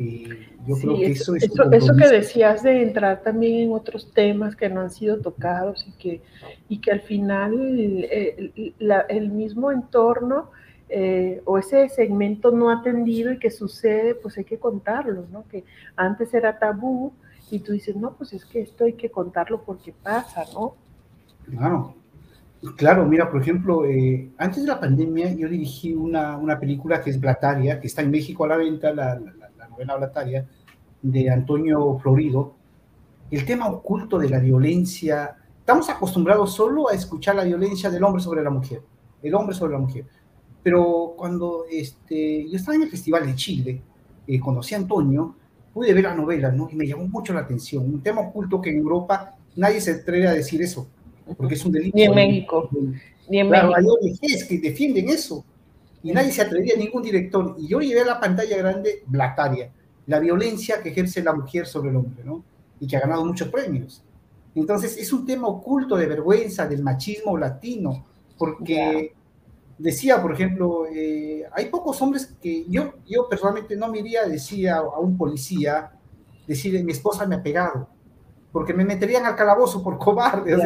[0.00, 0.26] Y
[0.66, 4.56] yo creo que eso, es eso, eso, que decías de entrar también en otros temas
[4.56, 6.22] que no han sido tocados y que,
[6.70, 7.52] y que al final
[8.10, 8.74] el,
[9.08, 10.52] el mismo entorno
[10.88, 15.46] eh, o ese segmento no atendido y que sucede, pues hay que contarlo, ¿no?
[15.48, 15.64] Que
[15.96, 17.12] antes era tabú
[17.50, 20.76] y tú dices, no, pues es que esto hay que contarlo porque pasa, ¿no?
[21.44, 21.94] Claro,
[22.76, 27.08] Claro, mira, por ejemplo, eh, antes de la pandemia yo dirigí una, una, película que
[27.08, 29.39] es Blataria, que está en México a la venta, la, la,
[29.84, 30.48] novela Blataria,
[31.02, 32.54] de Antonio Florido.
[33.30, 38.22] El tema oculto de la violencia, estamos acostumbrados solo a escuchar la violencia del hombre
[38.22, 38.82] sobre la mujer,
[39.22, 40.04] el hombre sobre la mujer.
[40.62, 43.82] Pero cuando este, yo estaba en el Festival de Chile,
[44.26, 45.34] eh, conocí a Antonio,
[45.72, 46.68] pude ver la novela, ¿no?
[46.70, 47.84] Y me llamó mucho la atención.
[47.84, 50.86] Un tema oculto que en Europa nadie se atreve a decir eso
[51.36, 51.96] porque es un delito.
[51.96, 52.68] Ni en México.
[53.28, 55.44] Ni en claro, hay ONGs que defienden eso
[56.02, 57.56] y nadie se atrevía, ningún director.
[57.58, 59.70] Y yo llevé a la pantalla grande Blataria,
[60.06, 62.44] la violencia que ejerce la mujer sobre el hombre, ¿no?
[62.80, 64.02] Y que ha ganado muchos premios.
[64.54, 68.04] Entonces, es un tema oculto de vergüenza del machismo latino,
[68.38, 69.14] porque
[69.78, 74.78] decía, por ejemplo, eh, hay pocos hombres que yo, yo personalmente no me iría, decía
[74.78, 75.92] a un policía,
[76.46, 77.88] decirle, mi esposa me ha pegado
[78.52, 80.56] porque me meterían al calabozo por cobarde.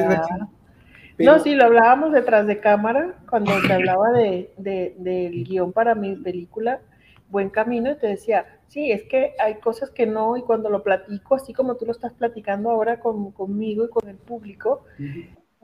[1.18, 6.16] No, sí, lo hablábamos detrás de cámara, cuando te hablaba de, del guion para mi
[6.16, 6.80] película,
[7.28, 10.82] Buen Camino, y te decía, sí, es que hay cosas que no, y cuando lo
[10.82, 14.84] platico, así como tú lo estás platicando ahora con, conmigo y con el público,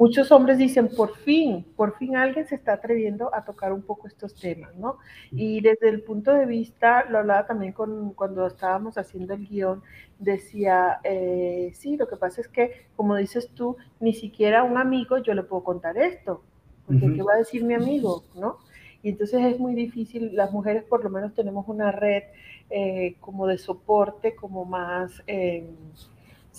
[0.00, 4.08] muchos hombres dicen, por fin, por fin alguien se está atreviendo a tocar un poco
[4.08, 4.96] estos temas, ¿no?
[5.30, 9.82] Y desde el punto de vista, lo hablaba también con, cuando estábamos haciendo el guion,
[10.18, 14.78] decía, eh, sí, lo que pasa es que, como dices tú, ni siquiera a un
[14.78, 16.42] amigo yo le puedo contar esto,
[16.86, 18.56] porque ¿qué va a decir mi amigo, no?
[19.02, 22.22] Y entonces es muy difícil, las mujeres por lo menos tenemos una red
[22.70, 25.22] eh, como de soporte, como más...
[25.26, 25.68] Eh,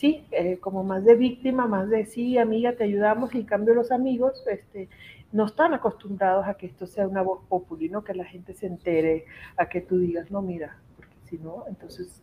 [0.01, 3.75] sí, eh, como más de víctima, más de sí, amiga, te ayudamos, y en cambio
[3.75, 4.89] los amigos este,
[5.31, 8.03] no están acostumbrados a que esto sea una voz popular, ¿no?
[8.03, 9.25] que la gente se entere,
[9.57, 12.19] a que tú digas, no, mira, porque si no, entonces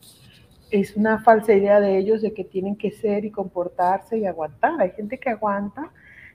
[0.72, 4.80] es una falsa idea de ellos de que tienen que ser y comportarse y aguantar.
[4.80, 5.92] Hay gente que aguanta.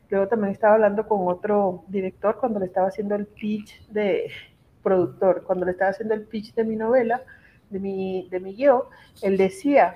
[0.09, 4.31] Luego también estaba hablando con otro director cuando le estaba haciendo el pitch de
[4.81, 7.21] productor, cuando le estaba haciendo el pitch de mi novela,
[7.69, 8.81] de mi, de mi guion,
[9.21, 9.95] él decía,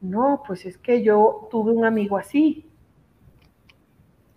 [0.00, 2.66] no, pues es que yo tuve un amigo así,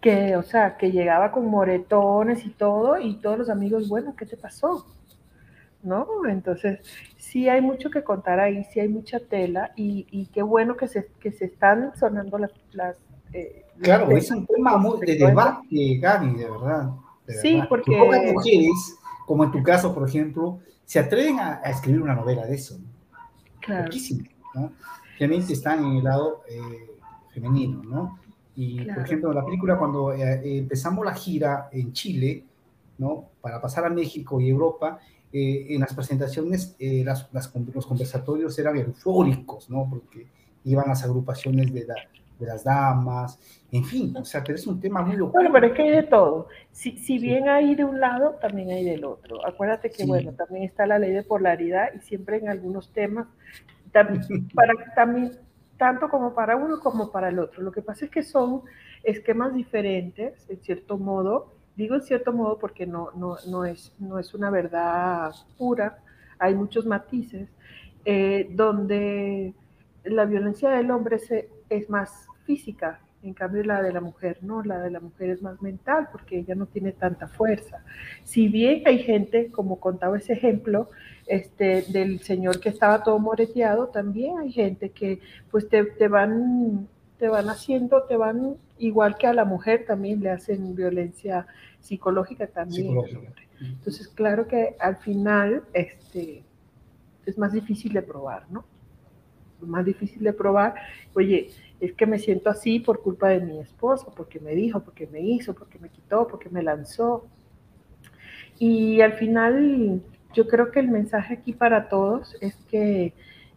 [0.01, 4.25] que, o sea, que llegaba con moretones y todo, y todos los amigos, bueno, ¿qué
[4.25, 4.85] te pasó?
[5.81, 6.07] ¿No?
[6.27, 6.79] Entonces,
[7.17, 11.07] sí hay mucho que contar ahí, sí hay mucha tela, y, qué bueno que se,
[11.19, 12.51] que se están sonando las...
[12.73, 12.97] las
[13.31, 16.89] eh, claro, es un tema muy de debate, Gaby, de verdad.
[17.41, 17.97] sí, porque...
[17.97, 22.55] Pocas mujeres, como en tu caso, por ejemplo, se atreven a, escribir una novela de
[22.55, 22.77] eso.
[23.61, 23.89] Claro.
[24.53, 24.71] ¿no?
[25.19, 26.91] Realmente están en el lado eh,
[27.33, 28.19] femenino, ¿no?
[28.55, 32.43] Y, por ejemplo, la película, cuando eh, empezamos la gira en Chile,
[32.99, 33.29] ¿no?
[33.41, 34.99] Para pasar a México y Europa,
[35.31, 37.29] eh, en las presentaciones las,
[37.73, 39.87] los conversatorios eran eufóricos, ¿no?
[39.89, 40.27] Porque
[40.65, 43.39] iban las agrupaciones de, de, las damas,
[43.71, 45.33] en fin, o sea, pero es un tema muy local.
[45.33, 46.47] Bueno, pero es que hay de todo.
[46.71, 49.45] Si, si bien hay de un lado, también hay del otro.
[49.47, 53.27] Acuérdate que, bueno, también está la ley de polaridad y siempre en algunos temas
[54.53, 55.31] para, también,
[55.77, 57.61] tanto como para uno como para el otro.
[57.61, 58.63] Lo que pasa es que son
[59.03, 61.53] esquemas diferentes, en cierto modo.
[61.75, 65.99] Digo en cierto modo porque no, no, no, es, no es una verdad pura,
[66.37, 67.49] hay muchos matices,
[68.05, 69.53] eh, donde
[70.03, 71.19] la violencia del hombre
[71.69, 75.41] es más física, en cambio la de la mujer no, la de la mujer es
[75.41, 77.83] más mental porque ella no tiene tanta fuerza.
[78.23, 80.89] Si bien hay gente, como contaba ese ejemplo,
[81.25, 87.29] este, del señor que estaba todo moreteado, también hay gente que pues te, van te
[87.29, 91.47] van haciendo, te van igual que a la mujer también le hacen violencia
[91.79, 92.97] psicológica también.
[93.61, 96.43] Entonces, claro que al final este,
[97.25, 98.65] es más difícil de probar, ¿no?
[99.61, 100.75] Más difícil de probar,
[101.15, 101.49] oye,
[101.83, 105.19] es que me siento así por culpa de mi esposo, porque me dijo, porque me
[105.19, 107.25] hizo, porque me quitó, porque me lanzó.
[108.57, 110.01] Y al final
[110.33, 113.13] yo creo que el mensaje aquí para todos es que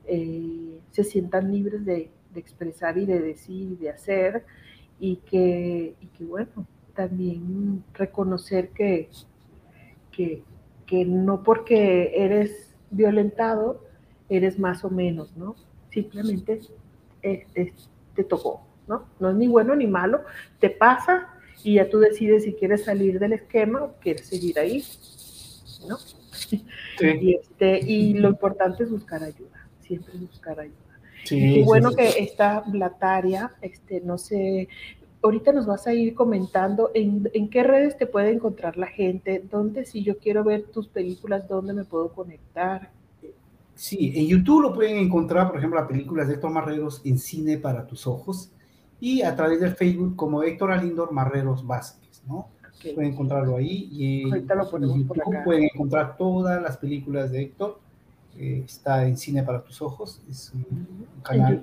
[0.07, 4.45] eh, se sientan libres de, expresar y de decir y de hacer
[5.01, 9.09] y que, bueno, también reconocer que,
[10.11, 13.83] que, no porque eres violentado
[14.29, 15.57] eres más o menos, ¿no?
[15.89, 16.61] Simplemente
[18.17, 19.07] te tocó, ¿no?
[19.21, 20.23] No es ni bueno ni malo,
[20.59, 21.29] te pasa
[21.63, 24.85] y ya tú decides si quieres salir del esquema o quieres seguir ahí,
[25.89, 25.99] ¿no?
[26.99, 30.77] Y, este, y lo importante es buscar ayuda, siempre buscar ayuda.
[31.25, 34.69] Sí, y bueno que esta Blataria, este, no sé,
[35.23, 39.45] ahorita nos vas a ir comentando en, en, qué redes te puede encontrar la gente,
[39.51, 42.91] dónde si yo quiero ver tus películas, dónde me puedo conectar.
[43.77, 47.59] Sí, en YouTube lo pueden encontrar, por ejemplo, las películas de Héctor Marreros en Cine
[47.59, 48.51] para tus Ojos
[48.99, 52.49] y a través del Facebook como Héctor Alindor Marreros Vázquez, ¿no?
[52.95, 57.79] Pueden encontrarlo ahí y en YouTube pueden encontrar todas las películas de Héctor.
[58.39, 61.63] Está en Cine para tus Ojos, es un, canal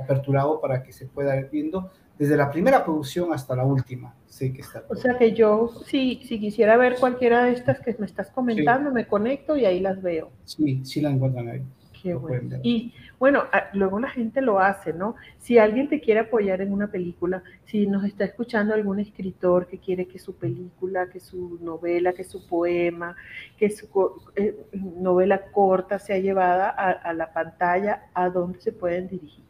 [0.00, 4.14] aperturado para que se pueda ir viendo desde la primera producción hasta la última.
[4.26, 4.84] Sé que está.
[4.88, 8.90] O sea que yo, si, si quisiera ver cualquiera de estas que me estás comentando,
[8.90, 10.30] me conecto y ahí las veo.
[10.44, 11.62] Sí, sí la encuentran ahí.
[12.06, 12.58] Qué bueno.
[12.62, 15.16] Y bueno, luego la gente lo hace, ¿no?
[15.38, 19.78] Si alguien te quiere apoyar en una película, si nos está escuchando algún escritor que
[19.78, 23.16] quiere que su película, que su novela, que su poema,
[23.58, 23.88] que su
[24.36, 29.44] eh, novela corta sea llevada a, a la pantalla, ¿a dónde se pueden dirigir?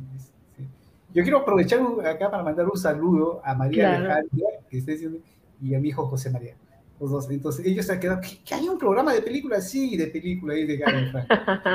[1.15, 5.21] yo quiero aprovechar acá para mandar un saludo a María Alejandra, que está diciendo,
[5.63, 6.55] y a mi hijo José María.
[7.01, 7.31] Los dos.
[7.31, 9.61] Entonces ellos se han quedado, ¿que, hay un programa de película?
[9.61, 11.27] Sí, de película, y de Gary Frank.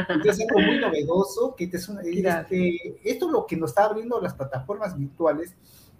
[0.10, 4.20] Entonces es algo muy novedoso, que es este, esto es lo que nos está abriendo
[4.22, 5.56] las plataformas virtuales,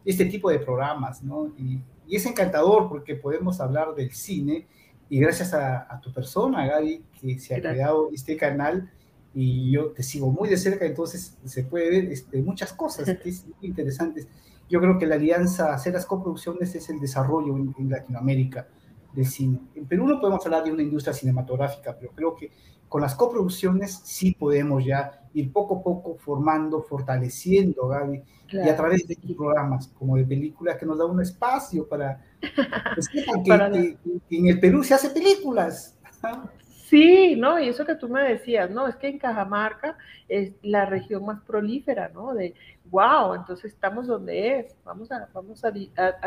[0.06, 1.48] este tipo de programas, ¿no?
[1.58, 4.68] Y, y es encantador porque podemos hablar del cine
[5.10, 8.92] y gracias a, tu persona, Gaby, que se ha creado este canal
[9.34, 13.30] y yo te sigo muy de cerca, entonces se puede ver este, muchas cosas que
[13.30, 14.28] es muy interesantes.
[14.70, 18.68] Yo creo que la alianza, hacer las coproducciones es el desarrollo en, en Latinoamérica
[19.14, 19.60] del cine.
[19.76, 22.52] En Perú no podemos hablar de una industria cinematográfica, pero creo que
[22.88, 28.76] con las coproducciones sí podemos ya ir poco a poco formando, fortaleciendo, Gaby, y a
[28.76, 33.98] través de programas como de películas que nos da un espacio para que,
[34.32, 35.96] en el Perú se hace películas.
[36.90, 37.60] Sí, ¿no?
[37.60, 38.88] Y eso que tú me decías, ¿no?
[38.88, 39.96] Es que en Cajamarca
[40.28, 42.34] es la región más prolífera, ¿no?
[42.34, 42.56] De,
[42.90, 45.70] wow, entonces estamos donde es, vamos a, vamos a,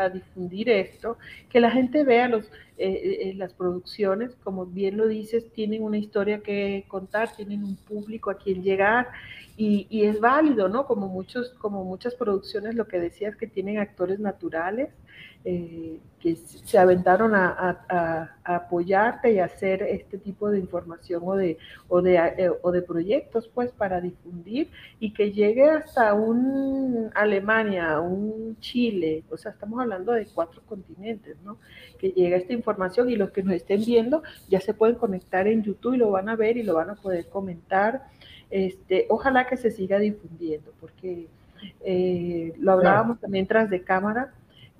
[0.09, 1.17] difundir esto,
[1.49, 2.45] que la gente vea los,
[2.77, 7.75] eh, eh, las producciones, como bien lo dices, tienen una historia que contar, tienen un
[7.75, 9.09] público a quien llegar
[9.57, 10.85] y, y es válido, ¿no?
[10.85, 14.91] Como, muchos, como muchas producciones, lo que decías, que tienen actores naturales
[15.45, 21.57] eh, que se aventaron a, apoyarte y hacer este tipo de información o de,
[21.89, 24.69] o de, eh, o de proyectos pues para difundir
[25.01, 31.35] y que llegue hasta un Alemania, un Chile, o sea, estamos hablando de cuatro continentes,
[31.43, 31.57] ¿no?
[31.99, 35.61] Que llegue esta información y los que nos estén viendo ya se pueden conectar en
[35.61, 38.07] YouTube y lo van a ver y lo van a poder comentar.
[38.49, 41.27] Este, ojalá que se siga difundiendo, porque
[41.81, 44.33] eh, lo hablábamos también tras de cámara,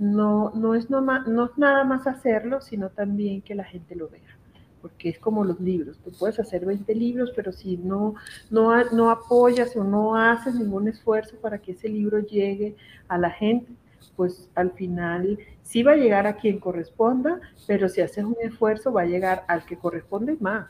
[0.03, 4.09] no, no, es no, no es nada más hacerlo, sino también que la gente lo
[4.09, 4.37] vea,
[4.81, 8.15] porque es como los libros, tú puedes hacer 20 libros, pero si no,
[8.51, 12.75] no, no apoyas o no haces ningún esfuerzo para que ese libro llegue
[13.07, 13.71] a la gente,
[14.17, 18.91] pues al final sí va a llegar a quien corresponda, pero si haces un esfuerzo
[18.91, 20.67] va a llegar al que corresponde más,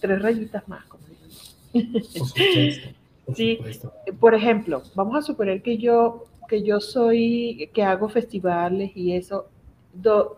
[0.00, 2.24] tres rayitas más, como digo.
[3.34, 3.58] sí,
[4.20, 9.48] por ejemplo, vamos a suponer que yo que yo soy, que hago festivales y eso,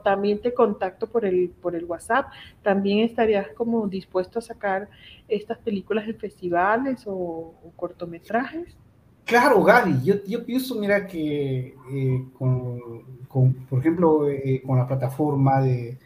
[0.03, 2.27] también te contacto por el, por el WhatsApp,
[2.63, 4.89] también estarías como dispuesto a sacar
[5.29, 8.77] estas películas en festivales o, cortometrajes.
[9.25, 15.61] Claro, Gaby, yo, yo pienso, mira, que eh, con, por ejemplo, eh, con la plataforma
[15.61, 15.99] de,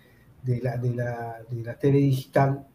[0.42, 2.66] de, la, de, la, de la TV digital,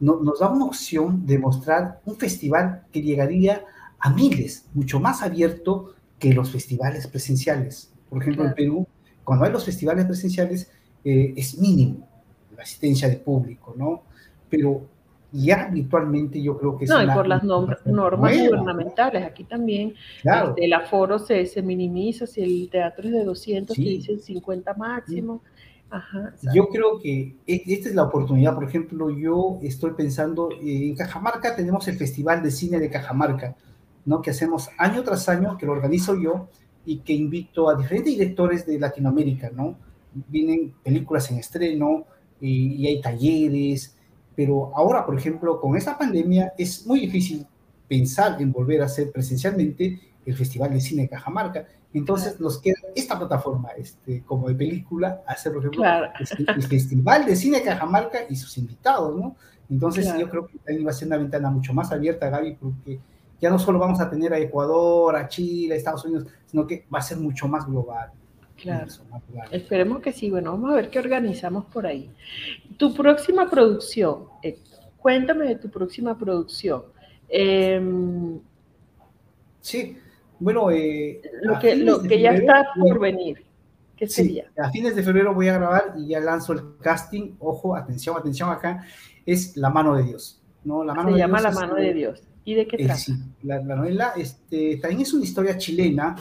[0.00, 3.64] no, nos da una opción de mostrar un festival que llegaría
[3.98, 7.92] a miles, mucho más abierto que los festivales presenciales.
[8.08, 8.86] Por ejemplo, en Perú,
[9.24, 10.70] cuando hay los festivales presenciales,
[11.04, 12.08] eh, es mínimo
[12.56, 14.02] la asistencia de público, ¿no?
[14.50, 14.82] Pero
[15.30, 20.50] ya habitualmente yo creo que es No, y por las normas gubernamentales, aquí también claro.
[20.50, 23.82] este, el aforo se, se, minimiza, si el teatro es de 200, sí.
[23.82, 25.42] dicen 50 máximo.
[25.90, 30.88] Ajá, yo creo que e, esta es la oportunidad, por ejemplo, yo estoy pensando, eh,
[30.88, 33.56] en Cajamarca tenemos el Festival de Cine de Cajamarca,
[34.08, 34.22] ¿no?
[34.22, 36.48] Que hacemos año tras año, que lo organizo yo
[36.86, 39.76] y que invito a diferentes directores de Latinoamérica, ¿no?
[40.28, 42.06] Vienen películas en estreno
[42.40, 43.94] y, y hay talleres,
[44.34, 47.46] pero ahora, por ejemplo, con esta pandemia es muy difícil
[47.86, 51.66] pensar en volver a hacer presencialmente el Festival de Cine de Cajamarca.
[51.92, 55.84] Entonces nos queda esta plataforma este, como de película, hacer, por ejemplo,
[56.54, 59.36] el, Festival de Cine de Cajamarca y sus invitados, ¿no?
[59.68, 63.00] Entonces yo creo que ahí va a ser una ventana mucho más abierta, Gaby, porque
[63.40, 66.86] ya no solo vamos a tener a Ecuador, a Chile, a Estados Unidos, sino que
[66.92, 68.10] va a ser mucho más global.
[68.60, 68.86] Claro.
[69.52, 70.30] Esperemos que sí.
[70.30, 72.10] Bueno, vamos a ver qué organizamos por ahí.
[72.76, 74.24] Tu próxima producción,
[74.96, 76.82] cuéntame de tu próxima producción.
[77.28, 78.40] Em,
[79.60, 79.96] sí,
[80.40, 83.44] bueno, eh, lo que, lo que ya está por venir.
[83.96, 84.44] ¿Qué sería?
[84.56, 87.34] a fines de febrero voy a grabar y ya lanzo el casting.
[87.40, 88.84] Ojo, atención, atención acá.
[89.26, 90.40] Es La mano de Dios.
[90.64, 90.84] ¿no?
[90.84, 92.22] La mano Se llama La mano de Dios.
[92.48, 92.96] ¿Y de qué trata?
[92.96, 96.16] sí, la, novela este, también es una historia chilena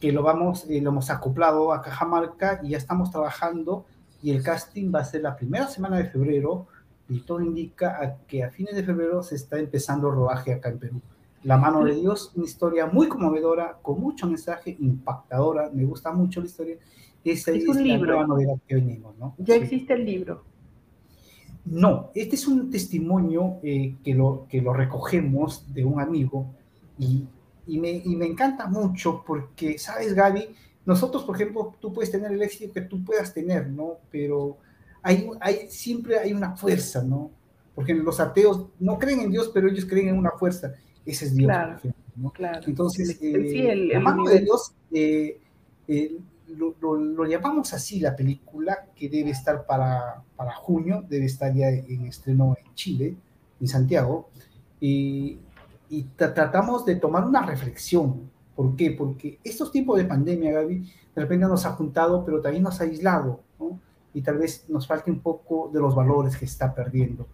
[0.00, 3.84] que lo, vamos, eh, lo hemos acoplado a Cajamarca y ya estamos trabajando
[4.22, 6.68] y el casting va a ser la primera semana de febrero
[7.08, 10.68] y todo indica a que a fines de febrero se está empezando el rodaje acá
[10.68, 11.00] en Perú.
[11.42, 16.38] La mano de Dios, una historia muy conmovedora, con mucho mensaje, impactadora, me gusta mucho
[16.38, 16.76] la historia.
[17.24, 18.24] Esa es, un libro.
[18.68, 19.34] que venimos, ¿no?
[19.38, 20.44] Ya existe el libro.
[21.66, 26.46] No, este es un testimonio eh, que, lo, que lo recogemos de un amigo
[26.98, 27.24] y,
[27.66, 30.48] y, me, y me encanta mucho porque, ¿sabes, Gaby?
[30.84, 33.94] Nosotros, por ejemplo, tú puedes tener el éxito que tú puedas tener, ¿no?
[34.12, 34.58] Pero
[35.02, 37.32] hay, hay, siempre hay una fuerza, ¿no?
[37.74, 40.74] Porque los ateos no creen en Dios, pero ellos creen en una fuerza.
[41.04, 41.48] Ese es Dios.
[41.48, 41.80] Claro,
[42.14, 42.30] ¿no?
[42.30, 42.60] claro.
[42.64, 45.40] Entonces, eh, el, la mano de Dios, eh,
[46.48, 51.52] eh, lo, lo, llamamos así la película, que debe estar para, para junio, debe estar
[51.54, 53.16] ya en estreno en Chile,
[53.60, 54.30] en Santiago,
[54.80, 55.38] y,
[55.88, 58.30] y tratamos de tomar una reflexión.
[58.54, 58.90] ¿Por qué?
[58.92, 62.84] Porque estos tiempos de pandemia, Gaby, de repente nos ha juntado, pero también nos ha
[62.84, 63.80] aislado, ¿no?
[64.14, 67.26] Y tal vez nos falte un poco de los valores que está perdiendo.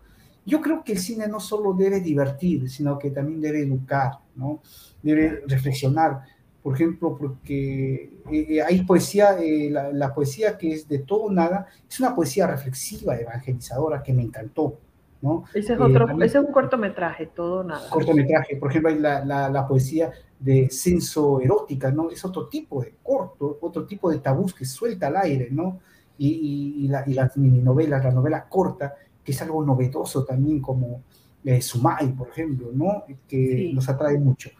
[0.44, 4.60] Yo creo que el cine no solo debe divertir, sino que también debe educar, ¿no?
[5.02, 6.22] Debe reflexionar.
[6.62, 11.66] Por ejemplo, porque eh, eh, hay poesía, eh, la, poesía que es de todo nada,
[11.88, 14.78] es una poesía reflexiva, evangelizadora, que me encantó,
[15.22, 15.44] ¿no?
[15.52, 17.90] Ese es, otro, ese es un cortometraje, todo nada.
[17.90, 22.10] Cortometraje, por ejemplo, hay la, la, poesía de censo erótica, ¿no?
[22.10, 25.80] Es otro tipo de corto, otro tipo de tabús que suelta al aire, ¿no?
[26.16, 28.94] Y, y, la, y las mini novelas, la novela corta,
[29.24, 31.02] que es algo novedoso también, como
[31.44, 33.04] eh, Sumay, por ejemplo, ¿no?
[33.26, 34.50] que nos atrae mucho.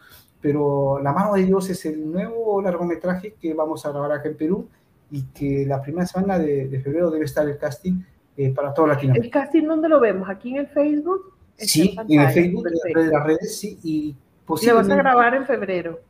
[0.43, 4.37] Pero La mano de Dios es el nuevo largometraje que vamos a grabar acá en
[4.37, 4.69] Perú
[5.11, 8.03] y que la primera semana de, febrero debe estar el casting
[8.37, 9.39] eh, para toda Latinoamérica.
[9.39, 10.29] ¿El casting dónde lo vemos?
[10.29, 11.33] ¿Aquí en el Facebook?
[11.57, 13.79] Sí, en, el Facebook, en las redes, sí.
[13.83, 14.89] Y posiblemente...
[14.89, 16.01] ¿Lo vas a grabar en febrero?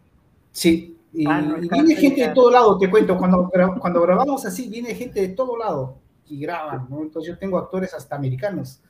[0.50, 4.94] Sí, y, ah, viene gente de todo lado, te cuento, cuando, cuando grabamos así, viene
[4.94, 7.02] gente de todo lado y graban, ¿no?
[7.02, 8.80] Entonces yo tengo actores hasta americanos.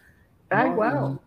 [0.49, 1.19] ¡Ay, wow!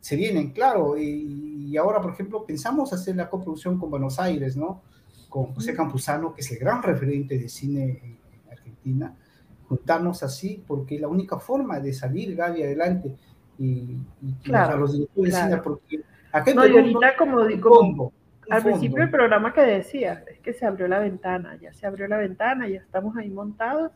[0.00, 4.82] Se vienen, claro, y, ahora, por ejemplo, pensamos hacer la coproducción con Buenos Aires, ¿no?
[5.28, 9.14] Con José Campuzano, que es el gran referente de cine en, Argentina,
[9.68, 13.16] juntarnos así, porque la única forma de salir, Gaby, adelante,
[13.58, 13.96] y,
[14.42, 16.00] claro, a los directores de cine, porque
[16.32, 18.12] acá no, y ahorita como, digo,
[18.50, 22.06] al principio del programa que decía, es que se abrió la ventana, ya se abrió
[22.08, 23.92] la ventana, ya estamos ahí montados,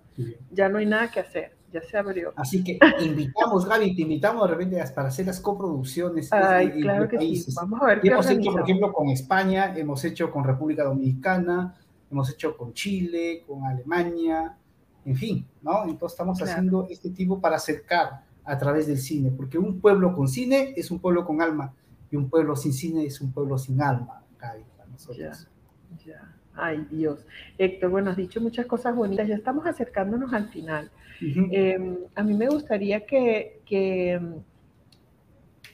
[0.50, 2.32] ya no hay nada que hacer ya se abrió.
[2.36, 6.32] Así que invitamos, Gaby, te invitamos de repente para hacer las coproducciones.
[6.32, 7.52] Ay, claro que sí.
[7.54, 8.00] Vamos a ver.
[8.02, 11.74] Y hemos hecho, por ejemplo, con España, hemos hecho con República Dominicana,
[12.10, 14.56] hemos hecho con Chile, con Alemania,
[15.04, 15.84] en fin, ¿no?
[15.84, 20.26] Entonces estamos haciendo este tipo para acercar a través del cine, porque un pueblo con
[20.26, 21.74] cine es un pueblo con alma,
[22.10, 25.48] y un pueblo sin cine es un pueblo sin alma, Gaby, para nosotros.
[25.98, 26.37] Ya, ya.
[26.58, 27.24] Ay, Dios.
[27.56, 30.90] Héctor, bueno, has dicho muchas cosas bonitas, ya estamos acercándonos al final.
[31.20, 34.20] Em, a mí me gustaría que, que,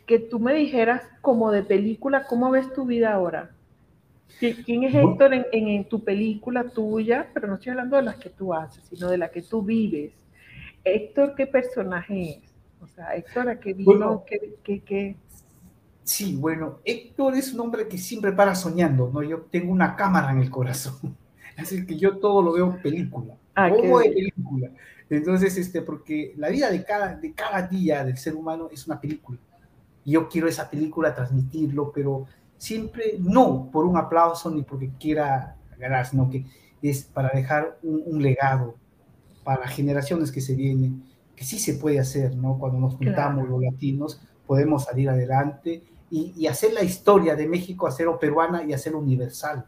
[0.07, 3.51] que, tú me dijeras como de película, ¿cómo ves tu vida ahora?
[4.39, 7.31] ¿Quién es Héctor en, en, tu película tuya?
[7.33, 10.13] Pero no estoy hablando de las que tú haces, sino de la que tú vives.
[10.83, 12.55] Héctor, ¿qué personaje es?
[12.81, 14.25] O sea, Héctor, ¿a qué vino?
[14.27, 15.17] ¿Qué, qué,
[16.05, 19.23] Sí, bueno, Héctor es un hombre que siempre para soñando, ¿no?
[19.23, 21.17] Yo tengo una cámara en el corazón,
[21.57, 24.71] así que yo todo lo veo película, ah, todo de película.
[25.09, 29.01] Entonces, este, porque la vida de cada, de cada día del ser humano es una
[29.01, 29.39] película.
[30.05, 32.27] Y yo quiero esa película transmitirlo, pero
[32.59, 36.45] siempre no por un aplauso ni porque quiera ganar, sino que
[36.83, 38.77] es para dejar un, legado
[39.43, 41.03] para generaciones que se vienen,
[41.35, 42.59] que sí se puede hacer, ¿no?
[42.59, 45.83] Cuando nos juntamos los latinos, podemos salir adelante
[46.15, 49.65] y, hacer la historia de México, hacerlo peruana y hacerlo universal.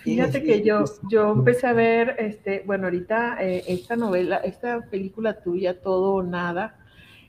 [0.00, 5.40] Fíjate que yo, yo empecé a ver, este, bueno, ahorita eh, esta novela, esta película
[5.40, 6.78] tuya, Todo o Nada,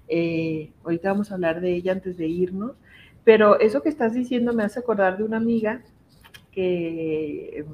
[0.08, 2.74] eh, ahorita vamos a hablar de ella antes de irnos,
[3.24, 5.82] pero eso que estás diciendo me hace acordar de una amiga
[6.52, 7.66] que,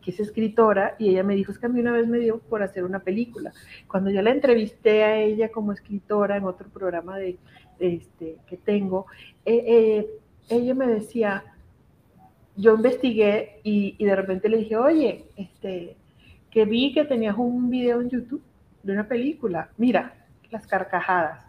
[0.00, 2.38] que es escritora y ella me dijo, es que a mí una vez me dio
[2.38, 3.52] por hacer una película.
[3.88, 7.36] Cuando yo la entrevisté a ella como escritora en otro programa de,
[7.78, 9.06] este, que tengo,
[9.44, 10.06] eh, eh,
[10.48, 11.44] ella me decía,
[12.56, 15.96] yo investigué y, y, de repente le dije, oye, este,
[16.50, 18.42] que vi que tenías un video en YouTube
[18.82, 21.44] de una película, mira, las carcajadas.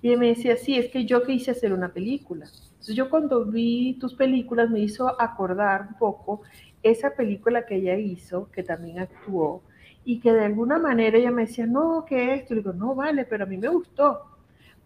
[0.00, 2.46] Y ella me decía, sí, es que yo quise hacer una película.
[2.46, 6.42] Entonces yo cuando vi tus películas me hizo acordar un poco
[6.82, 9.62] esa película que ella hizo, que también actuó,
[10.04, 12.54] y que de alguna manera ella me decía, no, ¿qué es esto?
[12.54, 14.37] Le digo, no, vale, pero a mí me gustó.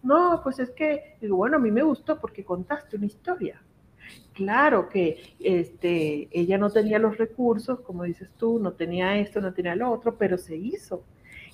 [0.02, 3.62] No, pues es que, digo, bueno, a mí me gustó porque contaste una historia.
[4.34, 9.52] Claro que este, ella no tenía los recursos, como dices tú, no tenía esto, no
[9.52, 11.04] tenía lo otro, pero se hizo.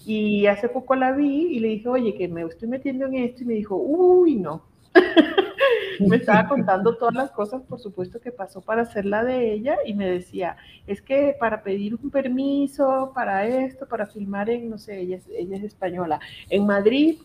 [0.07, 3.43] Y hace poco la vi y le dije, oye, que me estoy metiendo en esto,
[3.43, 4.63] y me dijo, uy, no.
[6.01, 9.77] Me estaba contando todas las cosas, por supuesto, que pasó para hacer la de ella
[9.85, 14.79] y me decía, es que para pedir un permiso para esto, para filmar en, no
[14.79, 16.21] sé, ella es, ella es española,
[16.51, 17.19] en Madrid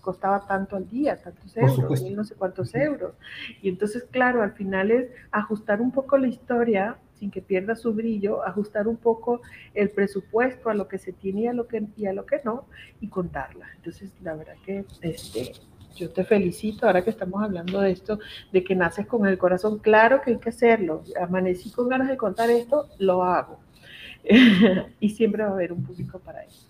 [0.00, 3.14] costaba tanto al día, tantos euros, no sé cuántos euros.
[3.60, 7.92] Y entonces, claro, al final es ajustar un poco la historia sin que pierda su
[7.92, 9.40] brillo, ajustar un poco
[9.74, 12.40] el presupuesto a lo que se tiene y a lo que, y a lo que
[12.44, 12.66] no,
[13.00, 13.66] y contarla.
[13.76, 15.52] Entonces, la verdad que este,
[15.96, 18.18] yo te felicito ahora que estamos hablando de esto,
[18.52, 21.02] de que naces con el corazón claro que hay que hacerlo.
[21.20, 23.58] Amanecí con ganas de contar esto, lo hago.
[25.00, 26.66] y siempre va a haber un público para eso.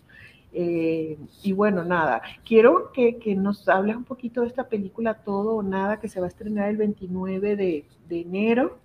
[0.52, 5.56] Eh, y bueno, nada, quiero que, que, nos hables un poquito de esta película Todo
[5.56, 8.78] o Nada que se va a estrenar el 29 de, de enero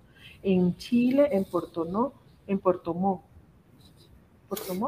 [0.43, 2.13] en Chile, en Puerto No,
[2.47, 2.59] en.
[2.59, 3.23] ¿Puerto Mo?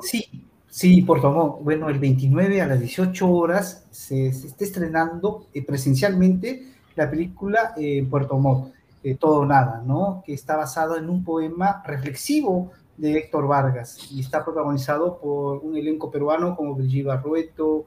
[0.02, 0.26] Sí,
[0.74, 1.60] Sí, por favor.
[1.62, 6.64] Bueno, el 29 a las 18 horas se, está estrenando eh, presencialmente
[6.96, 10.24] la película eh, Puerto Montt, eh, Todo Nada, ¿no?
[10.26, 15.78] Que está basado en un poema reflexivo de Héctor Vargas y está protagonizado por un
[15.78, 17.86] elenco peruano como Brigitte Barrueto,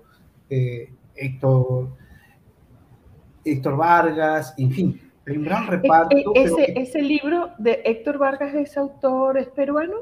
[0.48, 1.88] Héctor,
[3.44, 6.16] Héctor Vargas, en fin, hay un gran reparto.
[6.36, 9.96] ¿Ese, ¿Ese libro de Héctor Vargas es autor, es peruano?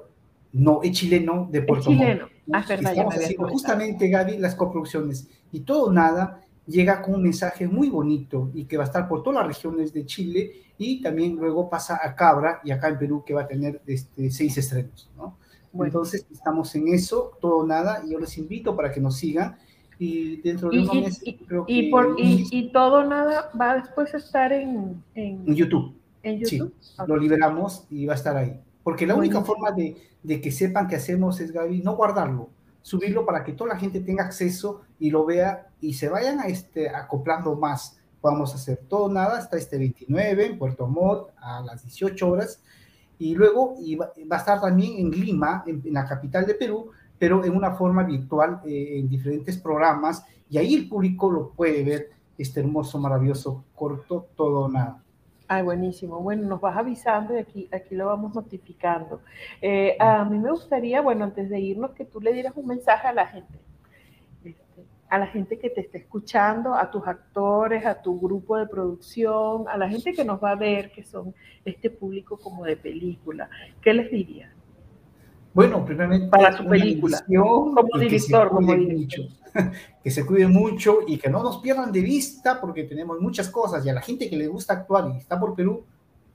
[0.52, 2.33] No, es chileno de Puerto es chileno.
[2.52, 5.28] Ah, verdad, Estamos haciendo justamente, Gaby, las coproducciones.
[5.52, 9.22] Y todo nada llega con un mensaje muy bonito y que va a estar por
[9.22, 13.22] todas las regiones de Chile y también luego pasa a Cabra y acá en Perú
[13.24, 15.36] que va a tener este, seis estrenos, ¿no?
[15.84, 19.56] Entonces estamos en eso, todo nada, y yo les invito para que nos sigan
[19.98, 24.52] y dentro de unos meses creo y, por, y, todo nada va después a estar
[24.52, 25.94] en, en, YouTube.
[26.22, 26.72] En YouTube.
[26.80, 28.60] Sí, lo liberamos y va a estar ahí.
[28.84, 32.50] Porque la única forma de, de, que sepan que hacemos es, Gaby, no guardarlo,
[32.82, 36.44] subirlo para que toda la gente tenga acceso y lo vea y se vayan a
[36.44, 37.98] este, acoplando más.
[38.20, 42.62] Vamos a hacer todo nada hasta este 29 en Puerto Montt a las 18 horas.
[43.18, 47.44] Y luego va, va, a estar también en Lima, en, la capital de Perú, pero
[47.44, 50.24] en una forma virtual, eh, en diferentes programas.
[50.50, 55.03] Y ahí el público lo puede ver, este hermoso, maravilloso, corto, todo nada.
[55.46, 56.20] Ay, buenísimo.
[56.20, 59.20] Bueno, nos vas avisando y aquí, aquí lo vamos notificando.
[59.60, 63.08] Eh, a mí me gustaría, bueno, antes de irnos, que tú le dieras un mensaje
[63.08, 63.58] a la gente,
[64.42, 68.66] este, a la gente que te esté escuchando, a tus actores, a tu grupo de
[68.66, 71.34] producción, a la gente que nos va a ver, que son
[71.64, 73.50] este público como de película.
[73.82, 74.50] ¿Qué les dirías?
[75.52, 79.26] Bueno, primeramente, para su película, como director, como director.
[80.02, 83.84] que se cuiden mucho y que no nos pierdan de vista porque tenemos muchas cosas
[83.84, 85.84] y a la gente que le gusta actuar y está por Perú,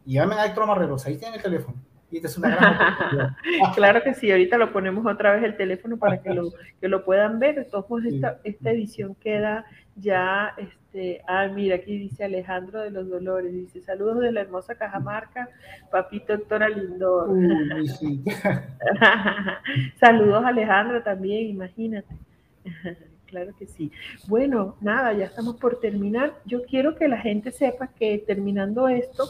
[0.05, 1.77] llamen a Héctor Marreros, ahí tienen el teléfono.
[2.11, 3.35] Y esta es una gran
[3.75, 6.51] claro que sí, ahorita lo ponemos otra vez el teléfono para que lo,
[6.81, 7.55] que lo puedan ver.
[7.55, 9.65] De todos modos, esta, esta edición queda
[9.95, 14.75] ya, este, ah, mira, aquí dice Alejandro de los Dolores, dice, saludos de la hermosa
[14.75, 15.49] Cajamarca,
[15.91, 17.29] papito Héctor Alindor.
[19.99, 22.15] saludos Alejandro también, imagínate.
[23.29, 23.91] Claro que sí.
[24.27, 26.39] Bueno, nada, ya estamos por terminar.
[26.45, 29.25] Yo quiero que la gente sepa que terminando esto,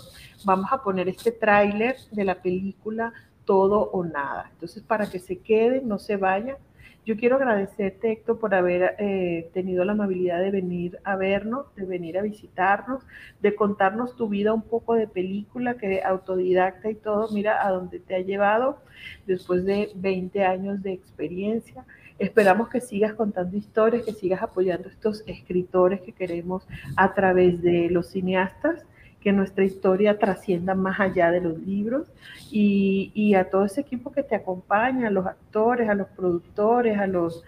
[0.46, 3.14] vamos a poner este tráiler de la película
[3.46, 4.50] Todo o Nada.
[4.54, 6.58] Entonces, para que se queden, no se vayan.
[7.06, 11.86] Yo quiero agradecerte, Héctor, por haber eh, tenido la amabilidad de venir a vernos, de
[11.86, 13.04] venir a visitarnos,
[13.42, 18.00] de contarnos tu vida un poco de película, que autodidacta y todo, mira a dónde
[18.00, 18.78] te ha llevado
[19.26, 21.86] después de 20 años de experiencia.
[22.20, 27.62] Esperamos que sigas contando historias, que sigas apoyando a estos escritores que queremos a través
[27.62, 28.86] de los cineastas
[29.20, 32.08] que nuestra historia trascienda más allá de los libros
[32.52, 37.08] y, a todo ese equipo que te acompaña, a los actores, a los productores, a
[37.08, 37.44] los,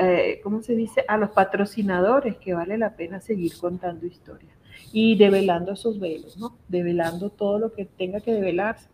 [0.00, 1.04] eh, ¿cómo se dice?
[1.08, 4.52] A los patrocinadores, que vale la pena seguir contando historias
[4.92, 6.56] y develando esos velos, ¿no?
[6.68, 8.88] Develando todo lo que tenga que develarse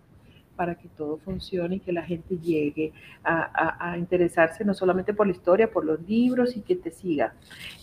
[0.61, 2.92] para que todo funcione y que la gente llegue
[3.24, 7.32] a, interesarse no solamente por la historia, por los libros y que te siga.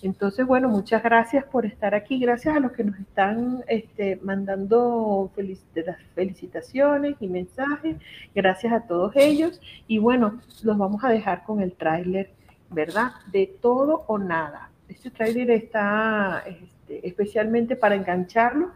[0.04, 5.32] Entonces, bueno, muchas gracias por estar aquí, gracias a los que nos están este, mandando
[5.74, 7.98] las felicitaciones y mensajes,
[8.36, 12.30] gracias a todos ellos y bueno, los vamos a dejar con el tráiler,
[12.70, 13.10] ¿verdad?
[13.32, 14.70] De todo o nada.
[14.88, 18.70] Este tráiler está este, especialmente para engancharlos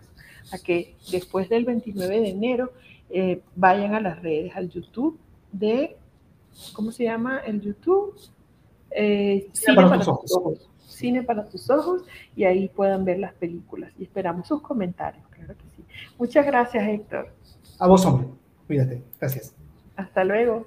[0.51, 2.71] a que después del 29 de enero
[3.13, 5.19] eh, vayan a las redes, al YouTube
[5.51, 5.97] de,
[6.73, 7.39] ¿cómo se llama?
[7.39, 8.15] El YouTube.
[8.91, 10.69] Eh, Cine, para, tus ojos.
[10.79, 12.03] Cine para tus ojos
[12.35, 13.91] y ahí puedan ver las películas.
[13.97, 15.83] Y esperamos sus comentarios, claro que sí.
[16.17, 17.33] Muchas gracias, Héctor.
[17.79, 18.27] A vos, hombre.
[18.67, 19.01] Cuídate.
[19.19, 19.55] Gracias.
[19.95, 20.65] Hasta luego.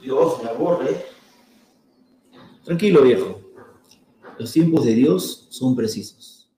[0.00, 1.06] Dios me aburre.
[2.64, 3.40] Tranquilo, viejo.
[4.38, 6.50] Los tiempos de Dios son precisos.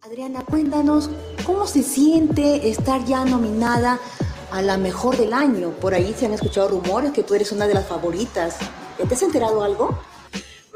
[0.00, 1.10] Adriana, cuéntanos
[1.44, 4.00] cómo se siente estar ya nominada
[4.50, 5.70] a la mejor del año.
[5.80, 8.56] Por ahí se han escuchado rumores que tú eres una de las favoritas.
[8.96, 9.98] ¿Te has enterado algo?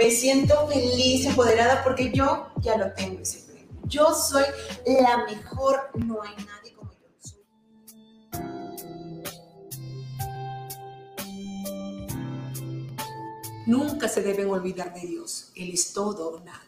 [0.02, 3.51] me siento feliz, empoderada, porque yo ya lo tengo ese premio.
[3.86, 4.44] Yo soy
[4.86, 7.44] la mejor, no hay nadie como yo soy.
[13.66, 15.52] Nunca se deben olvidar de Dios.
[15.54, 16.60] Él es todo o nada.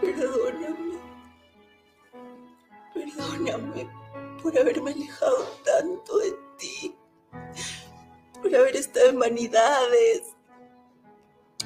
[0.00, 0.98] Perdóname.
[2.94, 3.90] Perdóname
[4.42, 6.95] por haberme alejado tanto de ti,
[8.46, 10.22] por haber estado en vanidades,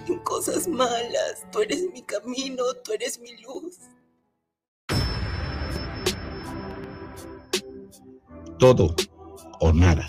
[0.09, 1.47] en cosas malas.
[1.53, 3.79] Tú eres mi camino, tú eres mi luz.
[8.59, 8.95] Todo
[9.61, 10.09] o nada.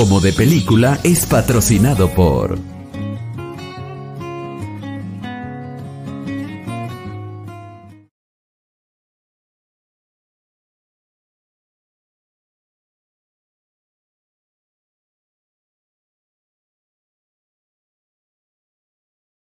[0.00, 2.58] Como de película es patrocinado por